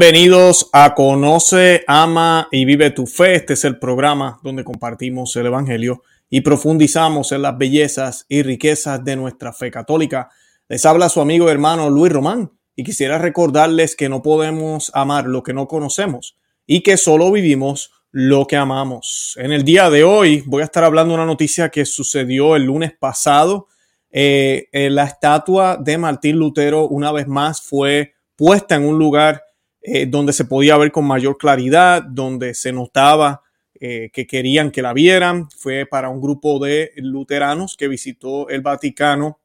[0.00, 3.34] Bienvenidos a Conoce, Ama y Vive tu Fe.
[3.34, 9.04] Este es el programa donde compartimos el Evangelio y profundizamos en las bellezas y riquezas
[9.04, 10.30] de nuestra fe católica.
[10.68, 15.26] Les habla su amigo y hermano Luis Román y quisiera recordarles que no podemos amar
[15.26, 19.34] lo que no conocemos y que solo vivimos lo que amamos.
[19.36, 22.66] En el día de hoy voy a estar hablando de una noticia que sucedió el
[22.66, 23.66] lunes pasado.
[24.12, 29.42] Eh, eh, la estatua de Martín Lutero una vez más fue puesta en un lugar
[29.80, 33.42] eh, donde se podía ver con mayor claridad, donde se notaba
[33.80, 35.48] eh, que querían que la vieran.
[35.56, 39.38] Fue para un grupo de luteranos que visitó el Vaticano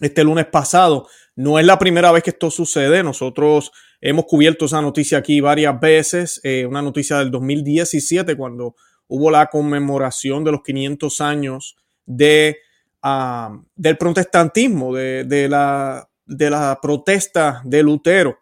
[0.00, 1.06] este lunes pasado.
[1.36, 3.02] No es la primera vez que esto sucede.
[3.02, 6.40] Nosotros hemos cubierto esa noticia aquí varias veces.
[6.44, 8.74] Eh, una noticia del 2017 cuando
[9.06, 12.56] hubo la conmemoración de los 500 años de,
[13.02, 18.38] ah, del protestantismo, de, de, la, de la protesta de Lutero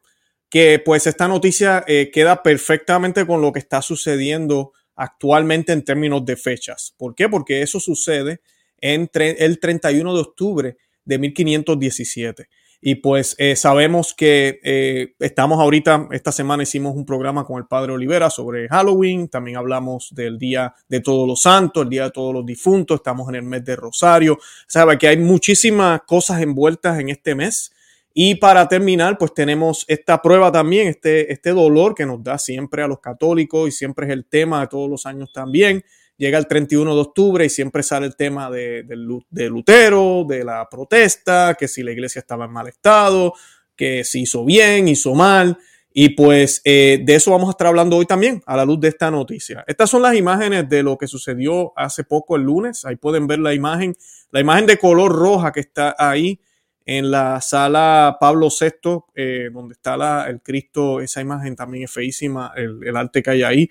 [0.49, 6.25] que pues esta noticia eh, queda perfectamente con lo que está sucediendo actualmente en términos
[6.25, 6.95] de fechas.
[6.97, 7.29] ¿Por qué?
[7.29, 8.41] Porque eso sucede
[8.81, 12.49] entre el 31 de octubre de 1517.
[12.81, 17.67] Y pues eh, sabemos que eh, estamos ahorita, esta semana hicimos un programa con el
[17.67, 22.11] padre Olivera sobre Halloween, también hablamos del Día de Todos los Santos, el Día de
[22.11, 24.39] Todos los Difuntos, estamos en el mes de Rosario,
[24.69, 27.73] sabe que hay muchísimas cosas envueltas en este mes
[28.19, 32.83] y para terminar, pues tenemos esta prueba también, este, este dolor que nos da siempre
[32.83, 35.85] a los católicos y siempre es el tema de todos los años también.
[36.17, 40.67] Llega el 31 de octubre y siempre sale el tema de, de, Lutero, de la
[40.71, 43.35] protesta, que si la iglesia estaba en mal estado,
[43.77, 45.59] que si hizo bien, hizo mal.
[45.93, 48.89] Y pues eh, de eso vamos a estar hablando hoy también a la luz de
[48.89, 49.63] esta noticia.
[49.67, 52.87] Estas son las imágenes de lo que sucedió hace poco el lunes.
[52.87, 53.95] Ahí pueden ver la imagen,
[54.31, 56.41] la imagen de color roja que está ahí
[56.87, 61.91] en la sala Pablo VI, eh, donde está la, el Cristo, esa imagen también es
[61.91, 63.71] feísima, el, arte que hay ahí,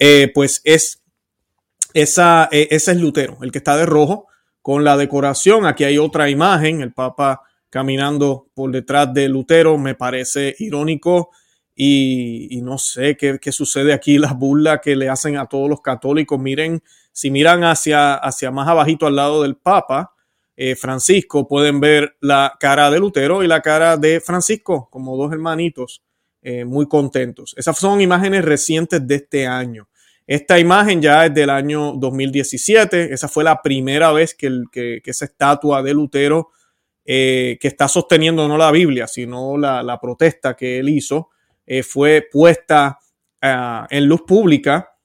[0.00, 1.00] eh, pues es,
[1.94, 4.26] esa, eh, ese es Lutero, el que está de rojo,
[4.60, 5.64] con la decoración.
[5.64, 11.30] Aquí hay otra imagen, el Papa caminando por detrás de Lutero, me parece irónico
[11.72, 15.82] y, no sé qué, qué, sucede aquí, las burlas que le hacen a todos los
[15.82, 16.38] católicos.
[16.40, 16.82] Miren,
[17.12, 20.15] si miran hacia, hacia más abajito al lado del Papa,
[20.56, 25.30] eh, Francisco, pueden ver la cara de Lutero y la cara de Francisco como dos
[25.30, 26.02] hermanitos
[26.40, 27.54] eh, muy contentos.
[27.58, 29.88] Esas son imágenes recientes de este año.
[30.26, 33.12] Esta imagen ya es del año 2017.
[33.12, 34.62] Esa fue la primera vez que,
[35.04, 36.48] esa estatua de Lutero,
[37.04, 41.28] eh, que está sosteniendo no la Biblia, sino la, protesta que él hizo,
[41.82, 42.98] fue puesta
[43.42, 44.96] ah, en luz pública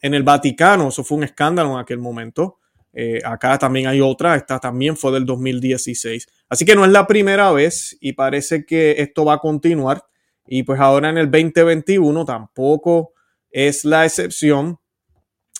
[0.00, 0.88] en el Vaticano.
[0.88, 2.58] Eso fue un escándalo en aquel momento.
[2.92, 6.26] Eh, acá también hay otra, esta también fue del 2016.
[6.48, 10.04] Así que no es la primera vez y parece que esto va a continuar.
[10.46, 13.12] Y pues ahora en el 2021 tampoco
[13.50, 14.78] es la excepción.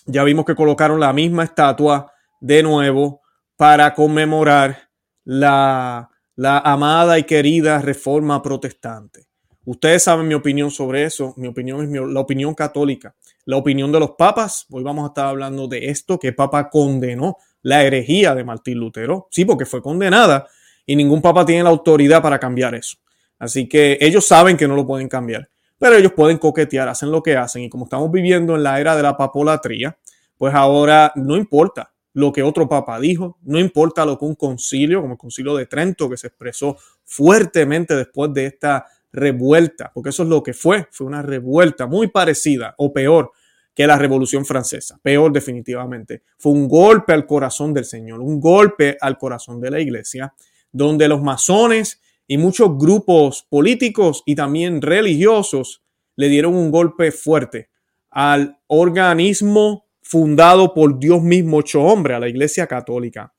[0.05, 2.11] Ya vimos que colocaron la misma estatua
[2.41, 3.21] de nuevo
[3.55, 4.89] para conmemorar
[5.23, 9.27] la, la amada y querida reforma protestante.
[9.65, 11.33] Ustedes saben mi opinión sobre eso.
[11.37, 13.15] Mi opinión es la opinión católica.
[13.45, 14.65] La opinión de los papas.
[14.71, 19.27] Hoy vamos a estar hablando de esto, que Papa condenó la herejía de Martín Lutero.
[19.31, 20.47] Sí, porque fue condenada
[20.85, 22.97] y ningún papa tiene la autoridad para cambiar eso.
[23.39, 27.21] Así que ellos saben que no lo pueden cambiar, pero ellos pueden coquetear, hacen lo
[27.21, 27.63] que hacen.
[27.63, 29.97] Y como estamos viviendo en la era de la papolatría,
[30.37, 35.01] pues ahora no importa lo que otro papa dijo, no importa lo que un concilio,
[35.01, 40.23] como el concilio de Trento, que se expresó fuertemente después de esta revuelta, porque eso
[40.23, 43.31] es lo que fue, fue una revuelta muy parecida o peor
[43.73, 46.23] que la Revolución Francesa, peor definitivamente.
[46.37, 50.33] Fue un golpe al corazón del Señor, un golpe al corazón de la iglesia,
[50.71, 55.83] donde los masones y muchos grupos políticos y también religiosos
[56.15, 57.69] le dieron un golpe fuerte
[58.09, 63.33] al organismo fundado por Dios mismo, ocho hombre, a la Iglesia Católica.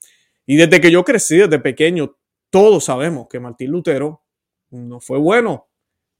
[0.46, 2.16] Y desde que yo crecí, desde pequeño,
[2.50, 4.23] todos sabemos que Martín Lutero
[4.70, 5.68] no fue bueno.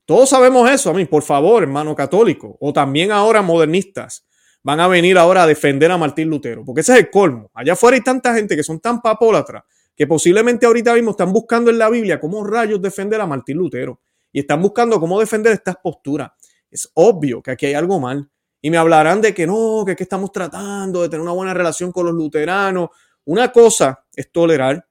[0.05, 4.27] Todos sabemos eso, a mí, por favor, hermano católico, o también ahora modernistas,
[4.63, 7.51] van a venir ahora a defender a Martín Lutero, porque ese es el colmo.
[7.55, 9.63] Allá afuera hay tanta gente que son tan papólatras
[9.97, 14.01] que posiblemente ahorita mismo están buscando en la Biblia cómo rayos defender a Martín Lutero
[14.33, 16.33] y están buscando cómo defender estas posturas.
[16.71, 18.29] Es obvio que aquí hay algo mal
[18.61, 21.93] y me hablarán de que no, que aquí estamos tratando de tener una buena relación
[21.93, 22.89] con los luteranos.
[23.27, 24.85] Una cosa es tolerar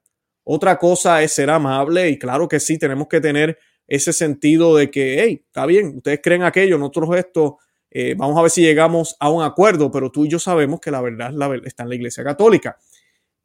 [0.44, 4.90] otra cosa es ser amable y claro que sí, tenemos que tener ese sentido de
[4.90, 7.58] que, hey, está bien, ustedes creen aquello, nosotros esto,
[7.90, 10.90] eh, vamos a ver si llegamos a un acuerdo, pero tú y yo sabemos que
[10.90, 11.32] la verdad,
[11.64, 12.78] está en la Iglesia Católica.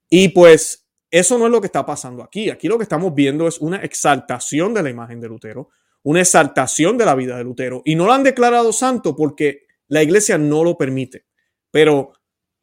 [0.10, 2.50] Y pues eso no es lo que está pasando aquí.
[2.50, 5.70] Aquí lo que estamos viendo es una exaltación de la imagen de Lutero,
[6.04, 7.82] una exaltación de la vida de Lutero.
[7.86, 11.26] Y no lo han declarado santo porque la iglesia no lo permite.
[11.72, 12.14] Pero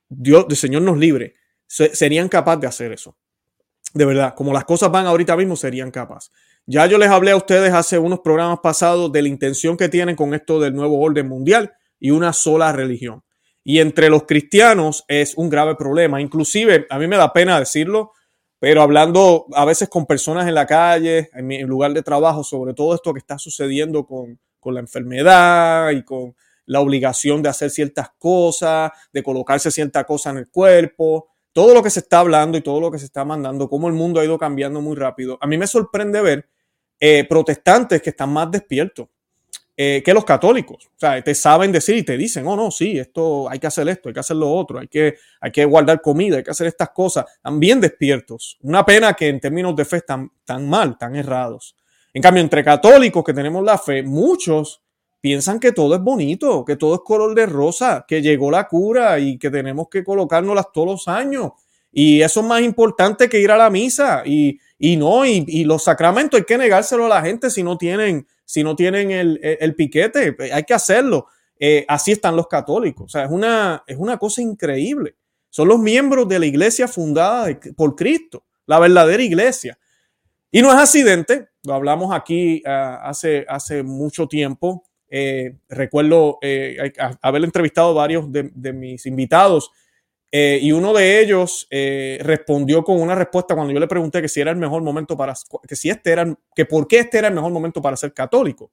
[0.09, 1.35] Dios, el Señor nos libre,
[1.67, 3.17] serían capaces de hacer eso.
[3.97, 6.31] De verdad, como las cosas van ahorita mismo, serían capaces.
[6.67, 10.17] Ya yo les hablé a ustedes hace unos programas pasados de la intención que tienen
[10.17, 13.25] con esto del nuevo orden mundial y una sola religión.
[13.65, 16.21] Y entre los cristianos es un grave problema.
[16.21, 18.13] Inclusive, a mí me da pena decirlo,
[18.59, 22.75] pero hablando a veces con personas en la calle, en mi lugar de trabajo, sobre
[22.75, 26.35] todo esto que está sucediendo con, con la enfermedad y con
[26.67, 31.83] la obligación de hacer ciertas cosas, de colocarse cierta cosa en el cuerpo, todo lo
[31.83, 34.25] que se está hablando y todo lo que se está mandando, cómo el mundo ha
[34.27, 35.39] ido cambiando muy rápido.
[35.41, 36.47] A mí me sorprende ver
[37.01, 39.09] eh, protestantes que están más despiertos
[39.75, 40.85] eh, que los católicos.
[40.85, 43.89] O sea, te saben decir y te dicen, oh no, sí, esto hay que hacer
[43.89, 46.67] esto, hay que hacer lo otro, hay que, hay que guardar comida, hay que hacer
[46.67, 47.25] estas cosas.
[47.37, 48.59] Están bien despiertos.
[48.61, 51.75] Una pena que en términos de fe están tan mal, tan errados.
[52.13, 54.83] En cambio, entre católicos que tenemos la fe, muchos
[55.27, 59.19] piensan que todo es bonito, que todo es color de rosa, que llegó la cura
[59.19, 61.51] y que tenemos que colocárnoslas todos los años.
[61.91, 64.23] Y eso es más importante que ir a la misa.
[64.25, 67.77] Y, y no, y, y, los sacramentos hay que negárselo a la gente si no
[67.77, 70.37] tienen, si no tienen el, el, piquete.
[70.53, 71.27] Hay que hacerlo.
[71.59, 73.07] Eh, así están los católicos.
[73.07, 75.17] O sea, es una, es una cosa increíble.
[75.51, 79.77] Son los miembros de la iglesia fundada por Cristo, la verdadera iglesia.
[80.53, 82.71] Y no es accidente, lo hablamos aquí uh,
[83.03, 84.85] hace, hace mucho tiempo,
[85.19, 86.93] eh, recuerdo eh,
[87.23, 89.71] haber entrevistado varios de, mis invitados
[90.31, 91.67] eh, y uno de ellos
[92.21, 95.33] respondió con una respuesta cuando yo le pregunté que si era el mejor momento para,
[95.67, 98.73] que si este era, que por qué este era el mejor momento para ser católico.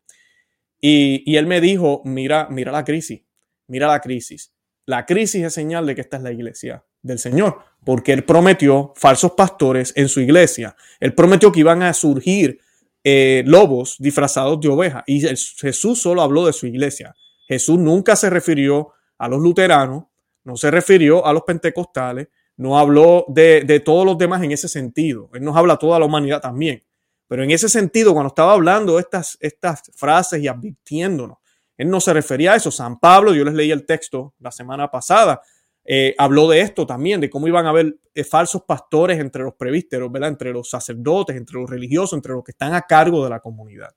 [0.81, 3.21] Y, y él me dijo, mira, mira la crisis,
[3.67, 4.51] mira la crisis.
[4.85, 8.91] La crisis es señal de que esta es la iglesia del Señor, porque él prometió
[8.97, 10.75] falsos pastores en su iglesia.
[10.99, 12.59] Él prometió que iban a surgir
[13.03, 15.03] eh, lobos disfrazados de oveja.
[15.05, 17.15] Y Jesús solo habló de su iglesia.
[17.47, 20.05] Jesús nunca se refirió a los luteranos,
[20.43, 22.27] no se refirió a los pentecostales,
[22.57, 25.29] no habló de, todos los demás en ese sentido.
[25.33, 26.83] Él nos habla a toda la humanidad también.
[27.27, 31.37] Pero en ese sentido, cuando estaba hablando estas, estas frases y advirtiéndonos,
[31.77, 32.69] él no se refería a eso.
[32.69, 35.41] San Pablo, yo les leí el texto la semana pasada,
[35.85, 39.55] eh, habló de esto también, de cómo iban a haber eh, falsos pastores entre los
[39.55, 40.29] prevísteros, ¿verdad?
[40.29, 43.93] entre los sacerdotes, entre los religiosos, entre los que están a cargo de la comunidad.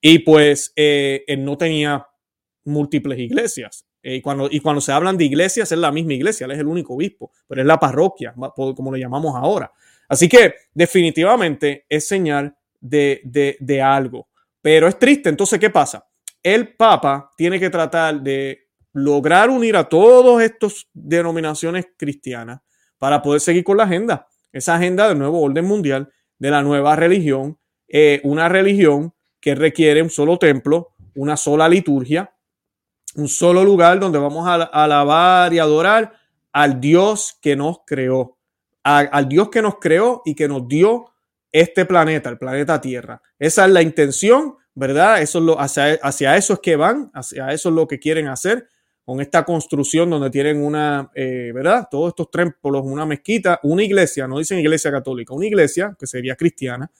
[0.00, 2.06] Y pues eh, él no tenía
[2.64, 3.86] múltiples iglesias.
[4.02, 6.66] y, cuando, y cuando se hablan de iglesias, es la misma iglesia, él es el
[6.66, 9.70] único obispo, pero es la parroquia, como lo llamamos ahora.
[10.08, 14.28] Así que definitivamente es señal de, de, de algo.
[14.60, 16.04] Pero es triste, entonces, ¿qué pasa?
[16.42, 18.61] El Papa tiene que tratar de
[18.92, 22.60] lograr unir a todas estas denominaciones cristianas
[22.98, 26.94] para poder seguir con la agenda, esa agenda del nuevo orden mundial, de la nueva
[26.96, 27.58] religión,
[27.88, 32.32] eh, una religión que requiere un solo templo, una sola liturgia,
[33.16, 36.12] un solo lugar donde vamos a alabar y adorar
[36.52, 38.38] al Dios que nos creó,
[38.82, 41.12] al Dios que nos creó y que nos dio
[41.50, 43.20] este planeta, el planeta Tierra.
[43.38, 45.20] Esa es la intención, ¿verdad?
[45.20, 48.68] Eso es hacia, hacia eso es que van, hacia eso es lo que quieren hacer
[49.04, 51.88] con esta construcción donde tienen una, eh, ¿verdad?
[51.90, 56.36] Todos estos templos, una mezquita, una iglesia, no dicen iglesia católica, una iglesia que sería
[56.36, 56.90] cristiana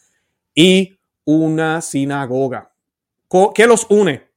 [0.54, 2.72] y una sinagoga.
[3.54, 4.30] ¿Qué los une?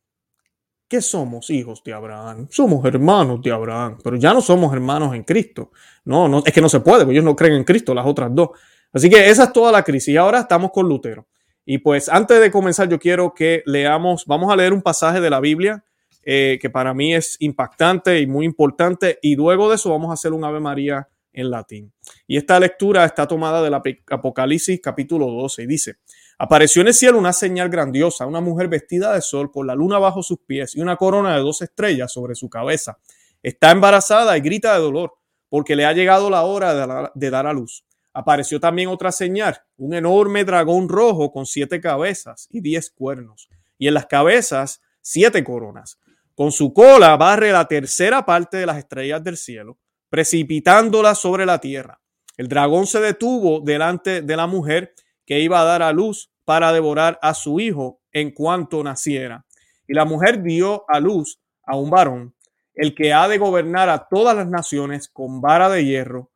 [0.88, 5.24] Que somos hijos de Abraham, somos hermanos de Abraham, pero ya no somos hermanos en
[5.24, 5.72] Cristo.
[6.06, 8.30] No, no, es que no se puede, porque ellos no creen en Cristo, las otras
[8.34, 8.52] dos.
[8.94, 10.10] Así que esa es toda la crisis.
[10.10, 11.28] Y ahora estamos con Lutero.
[11.66, 15.30] Y pues antes de comenzar, yo quiero que leamos, vamos a leer un pasaje de
[15.32, 15.84] la Biblia
[16.26, 19.20] eh, que para mí es impactante y muy importante.
[19.22, 21.94] Y luego de eso vamos a hacer un Ave María en latín.
[22.28, 25.98] Y esta lectura está tomada del Apocalipsis capítulo 12 y dice,
[26.40, 30.00] apareció en el cielo una señal grandiosa, una mujer vestida de sol con la luna
[30.00, 32.98] bajo sus pies y una corona de dos estrellas sobre su cabeza.
[33.44, 35.14] Está embarazada y grita de dolor
[35.50, 37.86] porque le ha llegado la hora de, dar a luz.
[38.14, 43.88] Apareció también otra señal, un enorme dragón rojo con siete cabezas y diez cuernos, y
[43.88, 46.00] en las cabezas siete coronas.
[46.36, 51.60] Con su cola barre la tercera parte de las estrellas del cielo, precipitándolas sobre la
[51.60, 52.02] tierra.
[52.36, 54.94] El dragón se detuvo delante de la mujer
[55.26, 59.46] que iba a dar a luz para devorar a su hijo en cuanto naciera.
[59.88, 62.36] Y la mujer dio a luz a un varón,
[62.74, 66.32] el que ha de gobernar a todas las naciones con vara de hierro.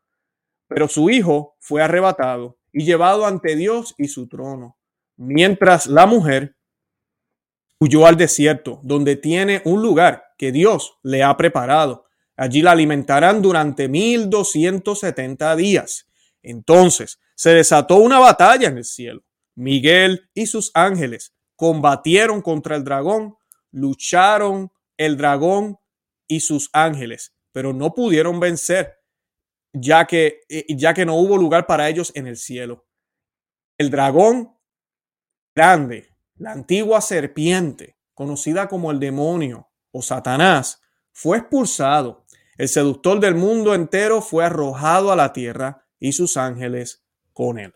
[0.67, 4.77] Pero su hijo fue arrebatado y llevado ante Dios y su trono,
[5.17, 6.55] mientras la mujer
[7.79, 12.05] huyó al desierto, donde tiene un lugar que Dios le ha preparado.
[12.35, 16.07] Allí la alimentarán durante 1270 días.
[16.41, 19.23] Entonces se desató una batalla en el cielo.
[19.55, 23.37] Miguel y sus ángeles combatieron contra el dragón,
[23.71, 25.77] lucharon el dragón
[26.27, 28.99] y sus ángeles, pero no pudieron vencer,
[29.73, 32.85] ya que, eh, ya que no hubo lugar para ellos en el cielo.
[33.77, 34.55] El dragón
[35.55, 36.09] grande,
[36.39, 40.81] la antigua serpiente, conocida como el demonio o Satanás,
[41.11, 42.25] fue expulsado.
[42.57, 47.03] El seductor del mundo entero fue arrojado a la tierra y sus ángeles
[47.33, 47.73] con él.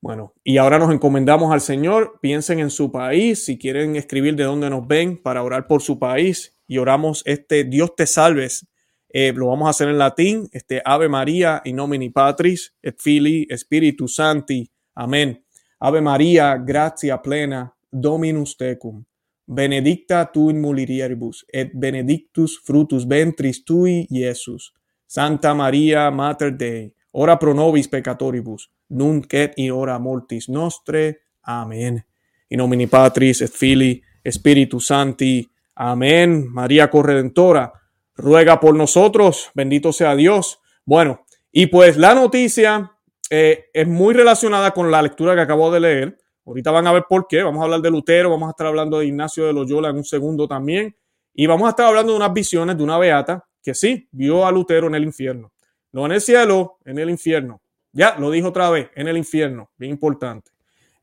[0.00, 2.18] Bueno, y ahora nos encomendamos al Señor.
[2.20, 5.98] Piensen en su país, si quieren escribir de dónde nos ven para orar por su
[5.98, 8.66] país y oramos este Dios te salves.
[9.08, 13.46] Eh, lo vamos a hacer en latín, este Ave María in nomine Patris et Filii
[13.56, 14.70] Spiritus Santi.
[14.94, 15.41] Amén.
[15.84, 19.04] Ave María, gratia plena, Dominus tecum.
[19.46, 24.72] Benedicta tu in mulieribus et benedictus frutus ventris tui, Iesus.
[25.06, 31.22] Santa María, Mater Dei, ora pro nobis peccatoribus nunc et in hora mortis nostre.
[31.42, 32.04] Amén.
[32.50, 35.50] In nomine Patris et Filii Spiritus Santi.
[35.74, 36.46] Amén.
[36.48, 37.72] María Corredentora,
[38.14, 39.50] ruega por nosotros.
[39.52, 40.60] Bendito sea Dios.
[40.86, 42.91] Bueno, y pues la noticia
[43.34, 46.18] eh, es muy relacionada con la lectura que acabo de leer.
[46.44, 47.42] Ahorita van a ver por qué.
[47.42, 50.04] Vamos a hablar de Lutero, vamos a estar hablando de Ignacio de Loyola en un
[50.04, 50.94] segundo también.
[51.32, 54.52] Y vamos a estar hablando de unas visiones de una beata que sí, vio a
[54.52, 55.50] Lutero en el infierno.
[55.92, 57.62] No en el cielo, en el infierno.
[57.92, 60.50] Ya, lo dijo otra vez, en el infierno, bien importante.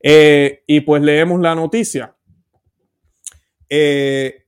[0.00, 2.14] Eh, y pues leemos la noticia.
[3.68, 4.44] Eh,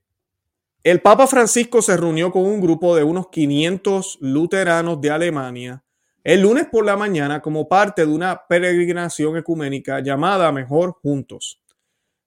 [0.84, 5.82] el Papa Francisco se reunió con un grupo de unos 500 luteranos de Alemania
[6.24, 11.62] el lunes por la mañana como parte de una peregrinación ecuménica llamada Mejor Juntos.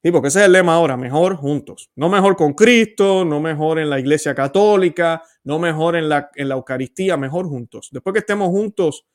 [0.06, 1.90] Sí, porque ese es el lema ahora, mejor juntos.
[1.96, 6.48] No mejor con Cristo, no mejor en la iglesia católica, no mejor en la, en
[6.48, 7.90] la Eucaristía, mejor juntos.
[7.92, 9.08] Después que estemos juntos,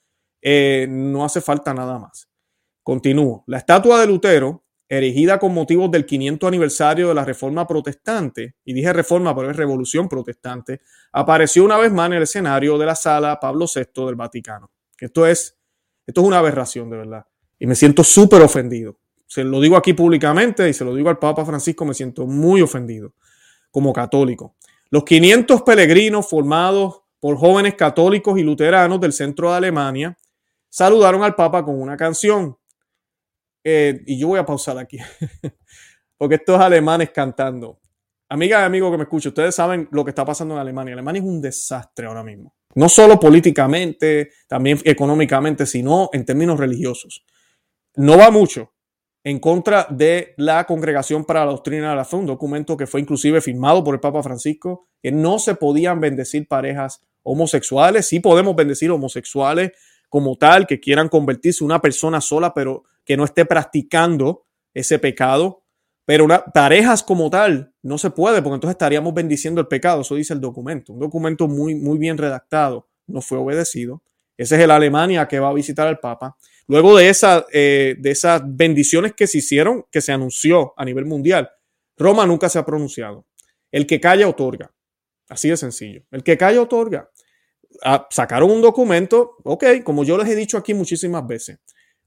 [0.42, 2.28] eh, no hace falta nada más.
[2.82, 3.44] Continúo.
[3.46, 8.72] La estatua de Lutero, erigida con motivos del 500 aniversario de la Reforma Protestante, y
[8.72, 10.80] dije Reforma, pero es Revolución Protestante,
[11.12, 14.68] apareció una vez más en el escenario de la sala Pablo VI del Vaticano.
[14.98, 15.56] Esto es,
[16.04, 17.24] esto es una aberración, de verdad.
[17.60, 18.98] Y me siento súper ofendido.
[19.26, 22.60] Se lo digo aquí públicamente y se lo digo al Papa Francisco, me siento muy
[22.60, 23.14] ofendido
[23.70, 24.56] como católico.
[24.90, 30.18] Los 500 peregrinos formados por jóvenes católicos y luteranos del centro de Alemania
[30.68, 32.56] saludaron al Papa con una canción.
[33.62, 34.98] Eh, y yo voy a pausar aquí,
[36.16, 37.80] porque estos alemanes cantando.
[38.28, 40.94] Amiga y amigo que me escucha, ustedes saben lo que está pasando en Alemania.
[40.94, 42.54] Alemania es un desastre ahora mismo.
[42.74, 47.24] No solo políticamente, también económicamente, sino en términos religiosos.
[47.96, 48.72] No va mucho
[49.24, 53.00] en contra de la Congregación para la Doctrina de la Fe, un documento que fue
[53.00, 58.06] inclusive firmado por el Papa Francisco, que no se podían bendecir parejas homosexuales.
[58.06, 59.72] Sí podemos bendecir homosexuales
[60.10, 65.64] como tal, que quieran convertirse una persona sola, pero que no esté practicando ese pecado.
[66.04, 70.02] Pero una, parejas como tal no se puede, porque entonces estaríamos bendiciendo el pecado.
[70.02, 70.92] Eso dice el documento.
[70.92, 72.88] Un documento muy, muy bien redactado.
[73.06, 74.02] No fue obedecido.
[74.36, 76.36] Ese es el Alemania que va a visitar al Papa.
[76.66, 81.04] Luego de, esa, eh, de esas bendiciones que se hicieron, que se anunció a nivel
[81.04, 81.50] mundial,
[81.96, 83.26] Roma nunca se ha pronunciado.
[83.70, 84.72] El que calla otorga.
[85.28, 86.02] Así de sencillo.
[86.10, 87.10] El que calla otorga.
[87.82, 91.58] Ah, sacaron un documento, ok, como yo les he dicho aquí muchísimas veces.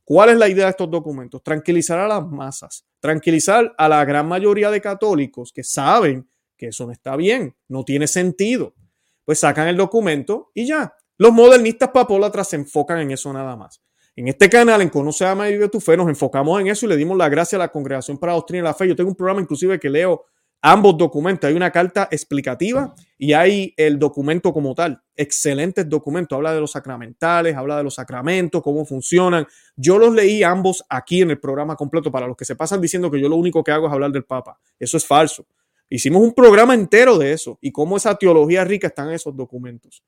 [0.05, 1.41] ¿Cuál es la idea de estos documentos?
[1.41, 6.27] Tranquilizar a las masas, tranquilizar a la gran mayoría de católicos que saben
[6.57, 8.75] que eso no está bien, no tiene sentido.
[9.23, 10.93] Pues sacan el documento y ya.
[11.17, 13.81] Los modernistas papólatras se enfocan en eso nada más.
[14.15, 16.89] En este canal, en Conoce, Ama y Vive tu Fe, nos enfocamos en eso y
[16.89, 18.87] le dimos la gracia a la Congregación para la Doctrina y la Fe.
[18.87, 20.25] Yo tengo un programa inclusive que leo
[20.63, 21.47] ambos documentos.
[21.47, 25.03] Hay una carta explicativa y hay el documento como tal.
[25.15, 26.35] Excelentes documentos.
[26.35, 29.45] Habla de los sacramentales, habla de los sacramentos, cómo funcionan.
[29.75, 33.11] Yo los leí ambos aquí en el programa completo para los que se pasan diciendo
[33.11, 34.57] que yo lo único que hago es hablar del Papa.
[34.79, 35.45] Eso es falso.
[35.89, 40.01] Hicimos un programa entero de eso y cómo esa teología rica está en esos documentos.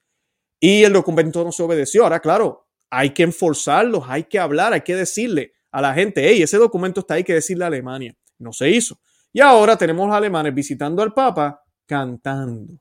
[0.58, 2.04] Y el documento no se obedeció.
[2.04, 6.42] Ahora, claro, hay que enforzarlos, hay que hablar, hay que decirle a la gente, hey,
[6.42, 8.16] ese documento está ahí que decirle a Alemania.
[8.40, 8.98] No se hizo.
[9.36, 12.80] Y ahora tenemos a alemanes visitando al Papa cantando,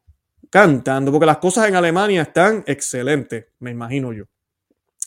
[0.49, 4.27] cantando, porque las cosas en Alemania están excelentes, me imagino yo.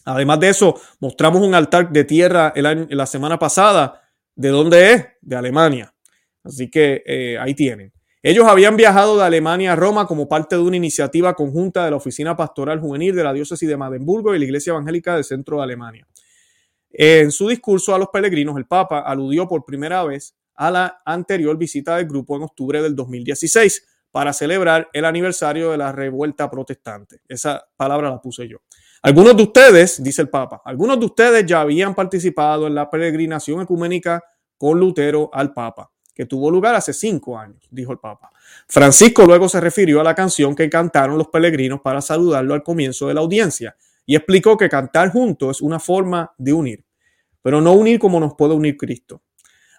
[0.03, 4.01] Además de eso, mostramos un altar de tierra la semana pasada.
[4.35, 5.05] ¿De dónde es?
[5.21, 5.93] De Alemania.
[6.43, 7.93] Así que eh, ahí tienen.
[8.21, 11.95] Ellos habían viajado de Alemania a Roma como parte de una iniciativa conjunta de la
[11.95, 15.63] Oficina Pastoral Juvenil de la Diócesis de Madenburgo y la Iglesia Evangélica del Centro de
[15.63, 16.05] Alemania.
[16.89, 21.57] En su discurso a los peregrinos, el Papa aludió por primera vez a la anterior
[21.57, 27.21] visita del grupo en octubre del 2016 para celebrar el aniversario de la revuelta protestante.
[27.27, 28.57] Esa palabra la puse yo.
[29.03, 33.61] Algunos de ustedes, dice el Papa, algunos de ustedes ya habían participado en la peregrinación
[33.61, 34.23] ecuménica
[34.57, 38.31] con Lutero al Papa, que tuvo lugar hace cinco años, dijo el Papa.
[38.67, 43.07] Francisco luego se refirió a la canción que cantaron los peregrinos para saludarlo al comienzo
[43.07, 46.85] de la audiencia y explicó que cantar juntos es una forma de unir,
[47.43, 49.21] pero no unir como nos puede unir Cristo.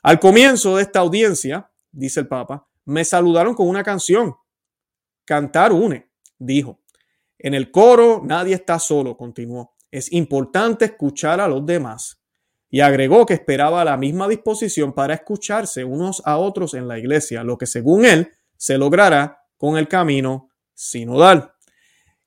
[0.03, 4.35] Al comienzo de esta audiencia, dice el Papa, me saludaron con una canción.
[5.25, 6.81] Cantar une, dijo.
[7.39, 9.75] En el coro nadie está solo, continuó.
[9.91, 12.21] Es importante escuchar a los demás.
[12.71, 17.43] Y agregó que esperaba la misma disposición para escucharse unos a otros en la iglesia,
[17.43, 21.53] lo que según él se logrará con el camino sinodal.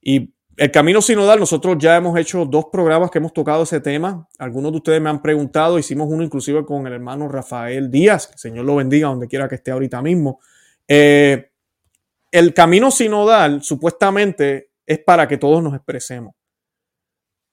[0.02, 4.30] Y el camino sinodal, nosotros ya hemos hecho dos programas que hemos tocado ese tema.
[4.38, 8.34] Algunos de ustedes me han preguntado, hicimos uno inclusive con el hermano Rafael Díaz, que
[8.34, 10.40] el Señor lo bendiga donde quiera que esté ahorita mismo.
[10.88, 11.50] Eh,
[12.30, 16.36] el camino sinodal supuestamente es para que todos nos expresemos.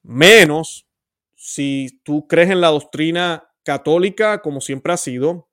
[0.02, 0.86] Menos
[1.34, 5.48] si tú crees en la doctrina católica como siempre ha sido,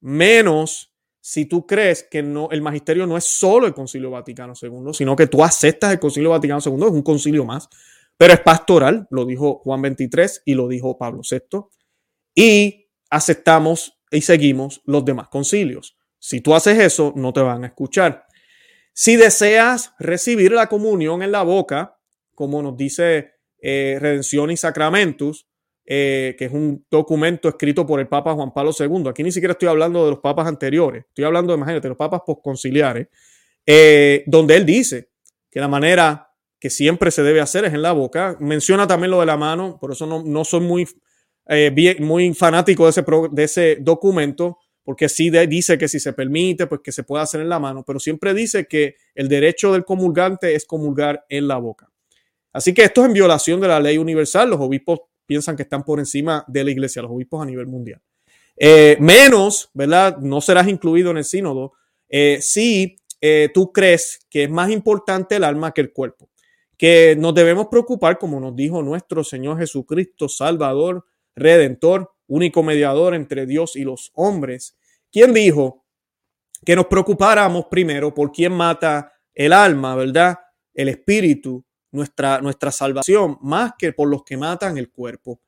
[0.00, 0.93] menos
[1.26, 5.16] si tú crees que no, el magisterio no es solo el Concilio Vaticano II, sino
[5.16, 7.70] que tú aceptas el Concilio Vaticano II, es un concilio más,
[8.18, 11.60] pero es pastoral, lo dijo Juan 23 y lo dijo Pablo VI,
[12.34, 15.96] y aceptamos y seguimos los demás concilios.
[16.18, 18.26] Si tú haces eso, no te van a escuchar.
[18.92, 21.96] Si deseas recibir la comunión en la boca,
[22.34, 23.30] como nos dice
[23.62, 25.46] eh, Redención y Sacramentus,
[25.86, 29.08] eh, que es un documento escrito por el Papa Juan Pablo II.
[29.08, 32.22] Aquí ni siquiera estoy hablando de los papas anteriores, estoy hablando, de, imagínate, los papas
[32.24, 33.08] postconciliares,
[33.66, 35.10] eh, donde él dice
[35.50, 38.36] que la manera que siempre se debe hacer es en la boca.
[38.40, 40.88] Menciona también lo de la mano, por eso no, no soy muy,
[41.48, 46.66] eh, muy fanático de ese, de ese documento, porque sí dice que si se permite,
[46.66, 49.84] pues que se puede hacer en la mano, pero siempre dice que el derecho del
[49.84, 51.90] comulgante es comulgar en la boca.
[52.52, 54.48] Así que esto es en violación de la ley universal.
[54.48, 58.00] Los obispos piensan que están por encima de la iglesia, los obispos a nivel mundial.
[58.56, 60.18] Eh, menos, ¿verdad?
[60.18, 61.72] No serás incluido en el sínodo
[62.08, 66.28] eh, si eh, tú crees que es más importante el alma que el cuerpo.
[66.76, 73.46] Que nos debemos preocupar, como nos dijo nuestro Señor Jesucristo, Salvador, Redentor, único mediador entre
[73.46, 74.76] Dios y los hombres,
[75.10, 75.84] quien dijo
[76.64, 80.38] que nos preocupáramos primero por quién mata el alma, ¿verdad?
[80.72, 85.40] El espíritu nuestra, nuestra salvación más que por los que matan el cuerpo.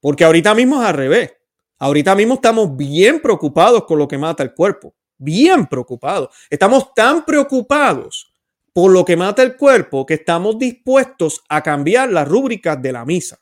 [0.00, 1.32] Porque ahorita mismo es al revés.
[1.78, 4.94] Ahorita mismo estamos bien preocupados con lo que mata el cuerpo.
[5.16, 6.30] Bien preocupados.
[6.48, 8.34] Estamos tan preocupados
[8.72, 13.04] por lo que mata el cuerpo que estamos dispuestos a cambiar las rúbricas de la
[13.04, 13.38] misa.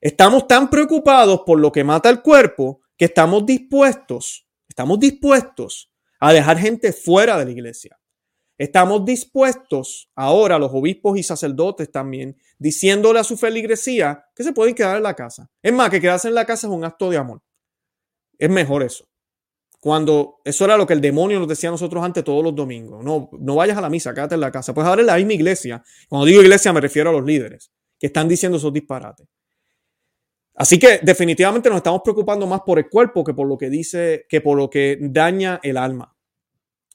[0.00, 6.32] Estamos tan preocupados por lo que mata el cuerpo que estamos dispuestos, estamos dispuestos a
[6.32, 7.99] dejar gente fuera de la iglesia.
[8.60, 14.74] Estamos dispuestos ahora, los obispos y sacerdotes también, diciéndole a su feligresía que se pueden
[14.74, 15.48] quedar en la casa.
[15.62, 17.40] Es más, que quedarse en la casa es un acto de amor.
[18.38, 19.08] Es mejor eso.
[19.80, 23.02] Cuando eso era lo que el demonio nos decía a nosotros antes todos los domingos.
[23.02, 24.74] No, no vayas a la misa, quédate en la casa.
[24.74, 25.82] Pues ahora es la misma iglesia.
[26.06, 29.26] Cuando digo iglesia me refiero a los líderes que están diciendo esos disparates.
[30.54, 34.26] Así que definitivamente nos estamos preocupando más por el cuerpo que por lo que dice,
[34.28, 36.14] que por lo que daña el alma.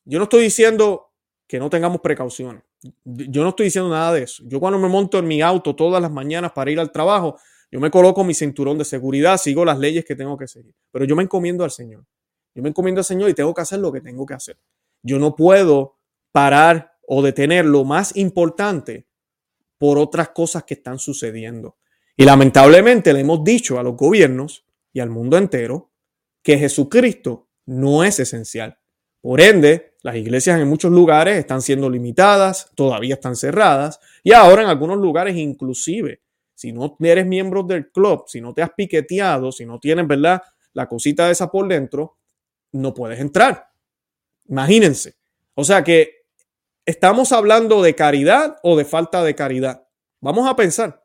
[0.03, 1.14] Yo no estoy diciendo
[1.47, 2.63] que no tengamos precauciones.
[3.03, 4.43] Yo no estoy diciendo nada de eso.
[4.45, 7.37] Yo cuando me monto en mi auto todas las mañanas para ir al trabajo,
[7.71, 10.73] yo me coloco mi cinturón de seguridad, sigo las leyes que tengo que seguir.
[10.91, 12.05] Pero yo me encomiendo al Señor.
[12.53, 14.57] Yo me encomiendo al Señor y tengo que hacer lo que tengo que hacer.
[15.03, 15.97] Yo no puedo
[16.31, 19.07] parar o detener lo más importante
[19.77, 21.77] por otras cosas que están sucediendo.
[22.17, 25.91] Y lamentablemente le hemos dicho a los gobiernos y al mundo entero
[26.41, 28.79] que Jesucristo no es esencial.
[29.25, 34.61] Por ende, las iglesias en muchos lugares están siendo limitadas, todavía están cerradas y ahora
[34.61, 36.21] en algunos lugares inclusive,
[36.53, 40.43] si no eres miembro del club, si no te has piqueteado, si no tienes, ¿verdad?
[40.73, 42.17] La cosita esa por dentro,
[42.73, 43.69] no puedes entrar.
[44.47, 45.15] Imagínense.
[45.55, 46.27] O sea que
[46.85, 49.87] estamos hablando de caridad o de falta de caridad.
[50.21, 51.03] Vamos a pensar,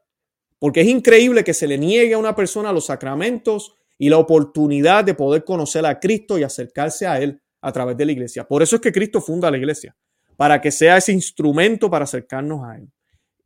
[0.59, 5.04] porque es increíble que se le niegue a una persona los sacramentos y la oportunidad
[5.04, 8.46] de poder conocer a Cristo y acercarse a Él a través de la iglesia.
[8.46, 9.96] Por eso es que Cristo funda la iglesia,
[10.37, 12.90] para que sea ese instrumento para acercarnos a Él.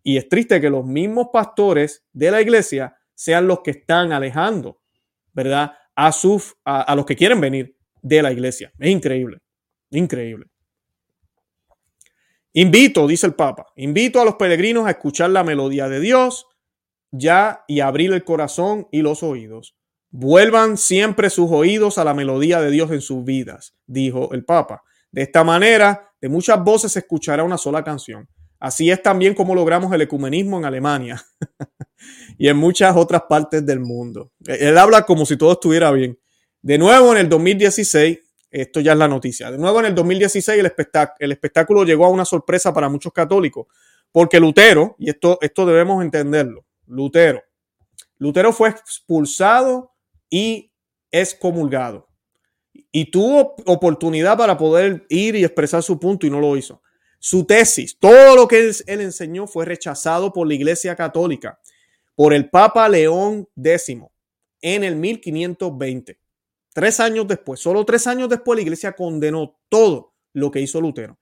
[0.02, 4.80] Y es triste que los mismos pastores de la iglesia sean los que están alejando,
[5.32, 5.72] ¿verdad?
[5.96, 8.72] A, sus, a, los que quieren venir de la iglesia.
[8.78, 9.38] Es increíble,
[9.90, 10.46] increíble.
[12.52, 16.46] Invito, dice el Papa, invito a los peregrinos a escuchar la melodía de Dios
[17.10, 19.76] ya y abrir el corazón y los oídos
[20.16, 24.84] Vuelvan siempre sus oídos a la melodía de Dios en sus vidas, dijo el Papa.
[25.10, 28.28] De esta manera, de muchas voces se escuchará una sola canción.
[28.60, 31.20] Así es también como logramos el ecumenismo en Alemania
[32.38, 34.30] y en muchas otras partes del mundo.
[34.46, 36.16] Él habla como si todo estuviera bien.
[36.62, 38.16] De nuevo en el 2016,
[38.52, 40.72] esto ya es la noticia, de nuevo en el 2016 el,
[41.18, 43.66] el espectáculo llegó a una sorpresa para muchos católicos,
[44.12, 47.42] porque Lutero, y esto, esto debemos entenderlo, Lutero,
[48.18, 49.93] Lutero fue expulsado
[50.34, 50.72] y
[51.12, 52.08] excomulgado.
[52.90, 56.82] Y tuvo oportunidad para poder ir y expresar su punto y no lo hizo.
[57.20, 61.60] Su tesis, todo lo que él, enseñó fue rechazado por la Iglesia Católica,
[62.16, 63.96] por el Papa León X
[64.60, 66.18] en el 1520.
[66.72, 71.16] Tres años después, solo tres años después, la Iglesia condenó todo lo que hizo Lutero.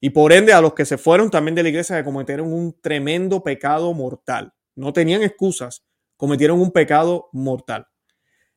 [0.00, 2.76] Y por ende, a los que se fueron también de la Iglesia que cometieron un
[2.80, 4.52] tremendo pecado mortal.
[4.74, 5.84] No tenían excusas,
[6.16, 7.86] cometieron un pecado mortal.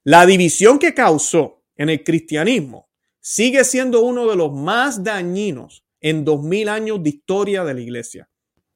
[0.03, 6.23] La división que causó en el cristianismo sigue siendo uno de los más dañinos en
[6.23, 8.29] dos mil años de historia de la iglesia.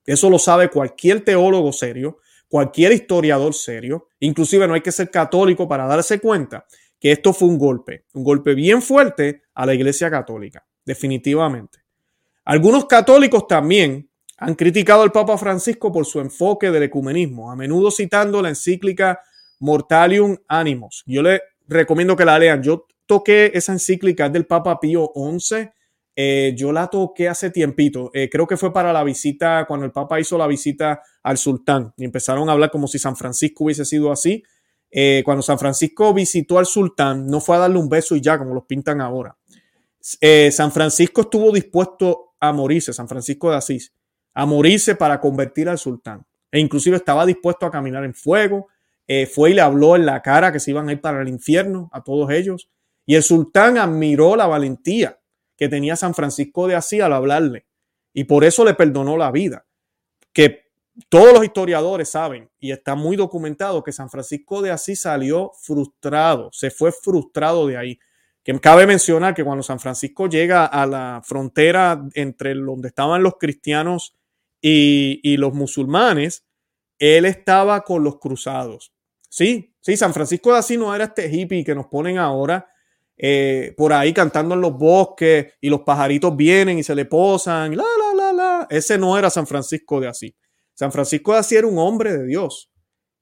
[0.05, 4.09] Eso lo sabe cualquier teólogo serio, cualquier historiador serio.
[4.19, 6.65] Inclusive no hay que ser católico para darse cuenta
[6.99, 11.79] que esto fue un golpe, un golpe bien fuerte a la iglesia católica, definitivamente.
[12.43, 17.91] Algunos católicos también han criticado al Papa Francisco por su enfoque del ecumenismo, a menudo
[17.91, 19.21] citando la encíclica
[19.63, 21.04] Mortalium Animos.
[21.06, 22.62] Yo le recomiendo que la lean.
[22.62, 25.69] Yo toqué esa encíclica del Papa Pío XI.
[26.17, 28.12] Eh, yo la toqué hace tiempito.
[28.13, 31.93] Eh, creo que fue para la visita, cuando el Papa hizo la visita al sultán
[31.95, 34.43] y empezaron a hablar como si San Francisco hubiese sido así.
[34.91, 38.38] Eh, cuando San Francisco visitó al sultán, no fue a darle un beso y ya,
[38.38, 39.38] como los pintan ahora.
[40.52, 43.93] San Francisco estuvo dispuesto a morirse, San Francisco de Asís,
[44.34, 46.26] a morirse para convertir al sultán.
[46.52, 48.67] E inclusive estaba dispuesto a caminar en fuego,
[49.07, 51.27] eh, fue y le habló en la cara que se iban a ir para el
[51.27, 52.69] infierno a todos ellos.
[53.05, 55.19] Y el sultán admiró la valentía
[55.57, 57.65] que tenía San Francisco de Asís al hablarle.
[58.13, 59.65] Y por eso le perdonó la vida.
[60.31, 60.63] Que
[61.09, 66.49] todos los historiadores saben, y está muy documentado, que San Francisco de Asís salió frustrado,
[66.51, 67.99] se fue frustrado de ahí.
[68.43, 73.37] Que cabe mencionar que cuando San Francisco llega a la frontera entre donde estaban los
[73.39, 74.15] cristianos
[74.61, 76.45] y, y los musulmanes,
[76.99, 78.92] él estaba con los cruzados.
[79.36, 82.69] Sí, sí, San Francisco de Asís no era este hippie que nos ponen ahora
[83.17, 87.76] eh, por ahí cantando en los bosques y los pajaritos vienen y se le posan,
[87.76, 88.67] la, la, la, la.
[88.69, 90.36] Ese no era San Francisco de Asís.
[90.76, 92.72] San Francisco de Asís era un hombre de Dios.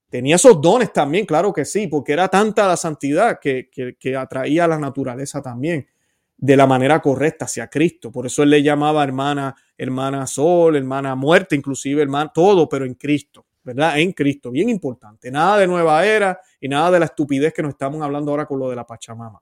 [0.09, 4.65] Tenía esos dones también, claro que sí, porque era tanta la santidad que, que, atraía
[4.65, 5.87] a la naturaleza también
[6.35, 8.11] de la manera correcta hacia Cristo.
[8.11, 12.95] Por eso él le llamaba hermana, hermana sol, hermana muerte, inclusive hermana, todo, pero en
[12.95, 13.45] Cristo.
[13.63, 13.99] ¿Verdad?
[13.99, 15.31] En Cristo, bien importante.
[15.31, 18.59] Nada de nueva era y nada de la estupidez que nos estamos hablando ahora con
[18.59, 19.41] lo de la Pachamama.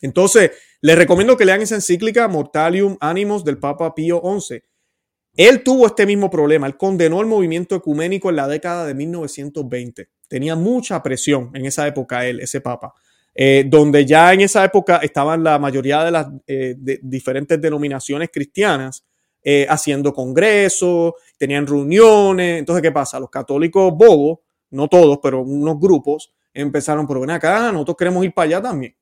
[0.00, 4.62] Entonces, les recomiendo que lean esa encíclica Mortalium Animos del Papa Pío XI.
[5.36, 6.66] Él tuvo este mismo problema.
[6.66, 10.08] Él condenó el movimiento ecuménico en la década de 1920.
[10.28, 12.92] Tenía mucha presión en esa época él, ese papa,
[13.34, 19.04] eh, donde ya en esa época estaban la mayoría de las eh, diferentes denominaciones cristianas
[19.42, 22.60] eh, haciendo congresos, tenían reuniones.
[22.60, 23.18] Entonces, ¿qué pasa?
[23.18, 24.38] Los católicos bobos,
[24.70, 28.96] no todos, pero unos grupos, empezaron, pero ven acá, nosotros queremos ir para allá también.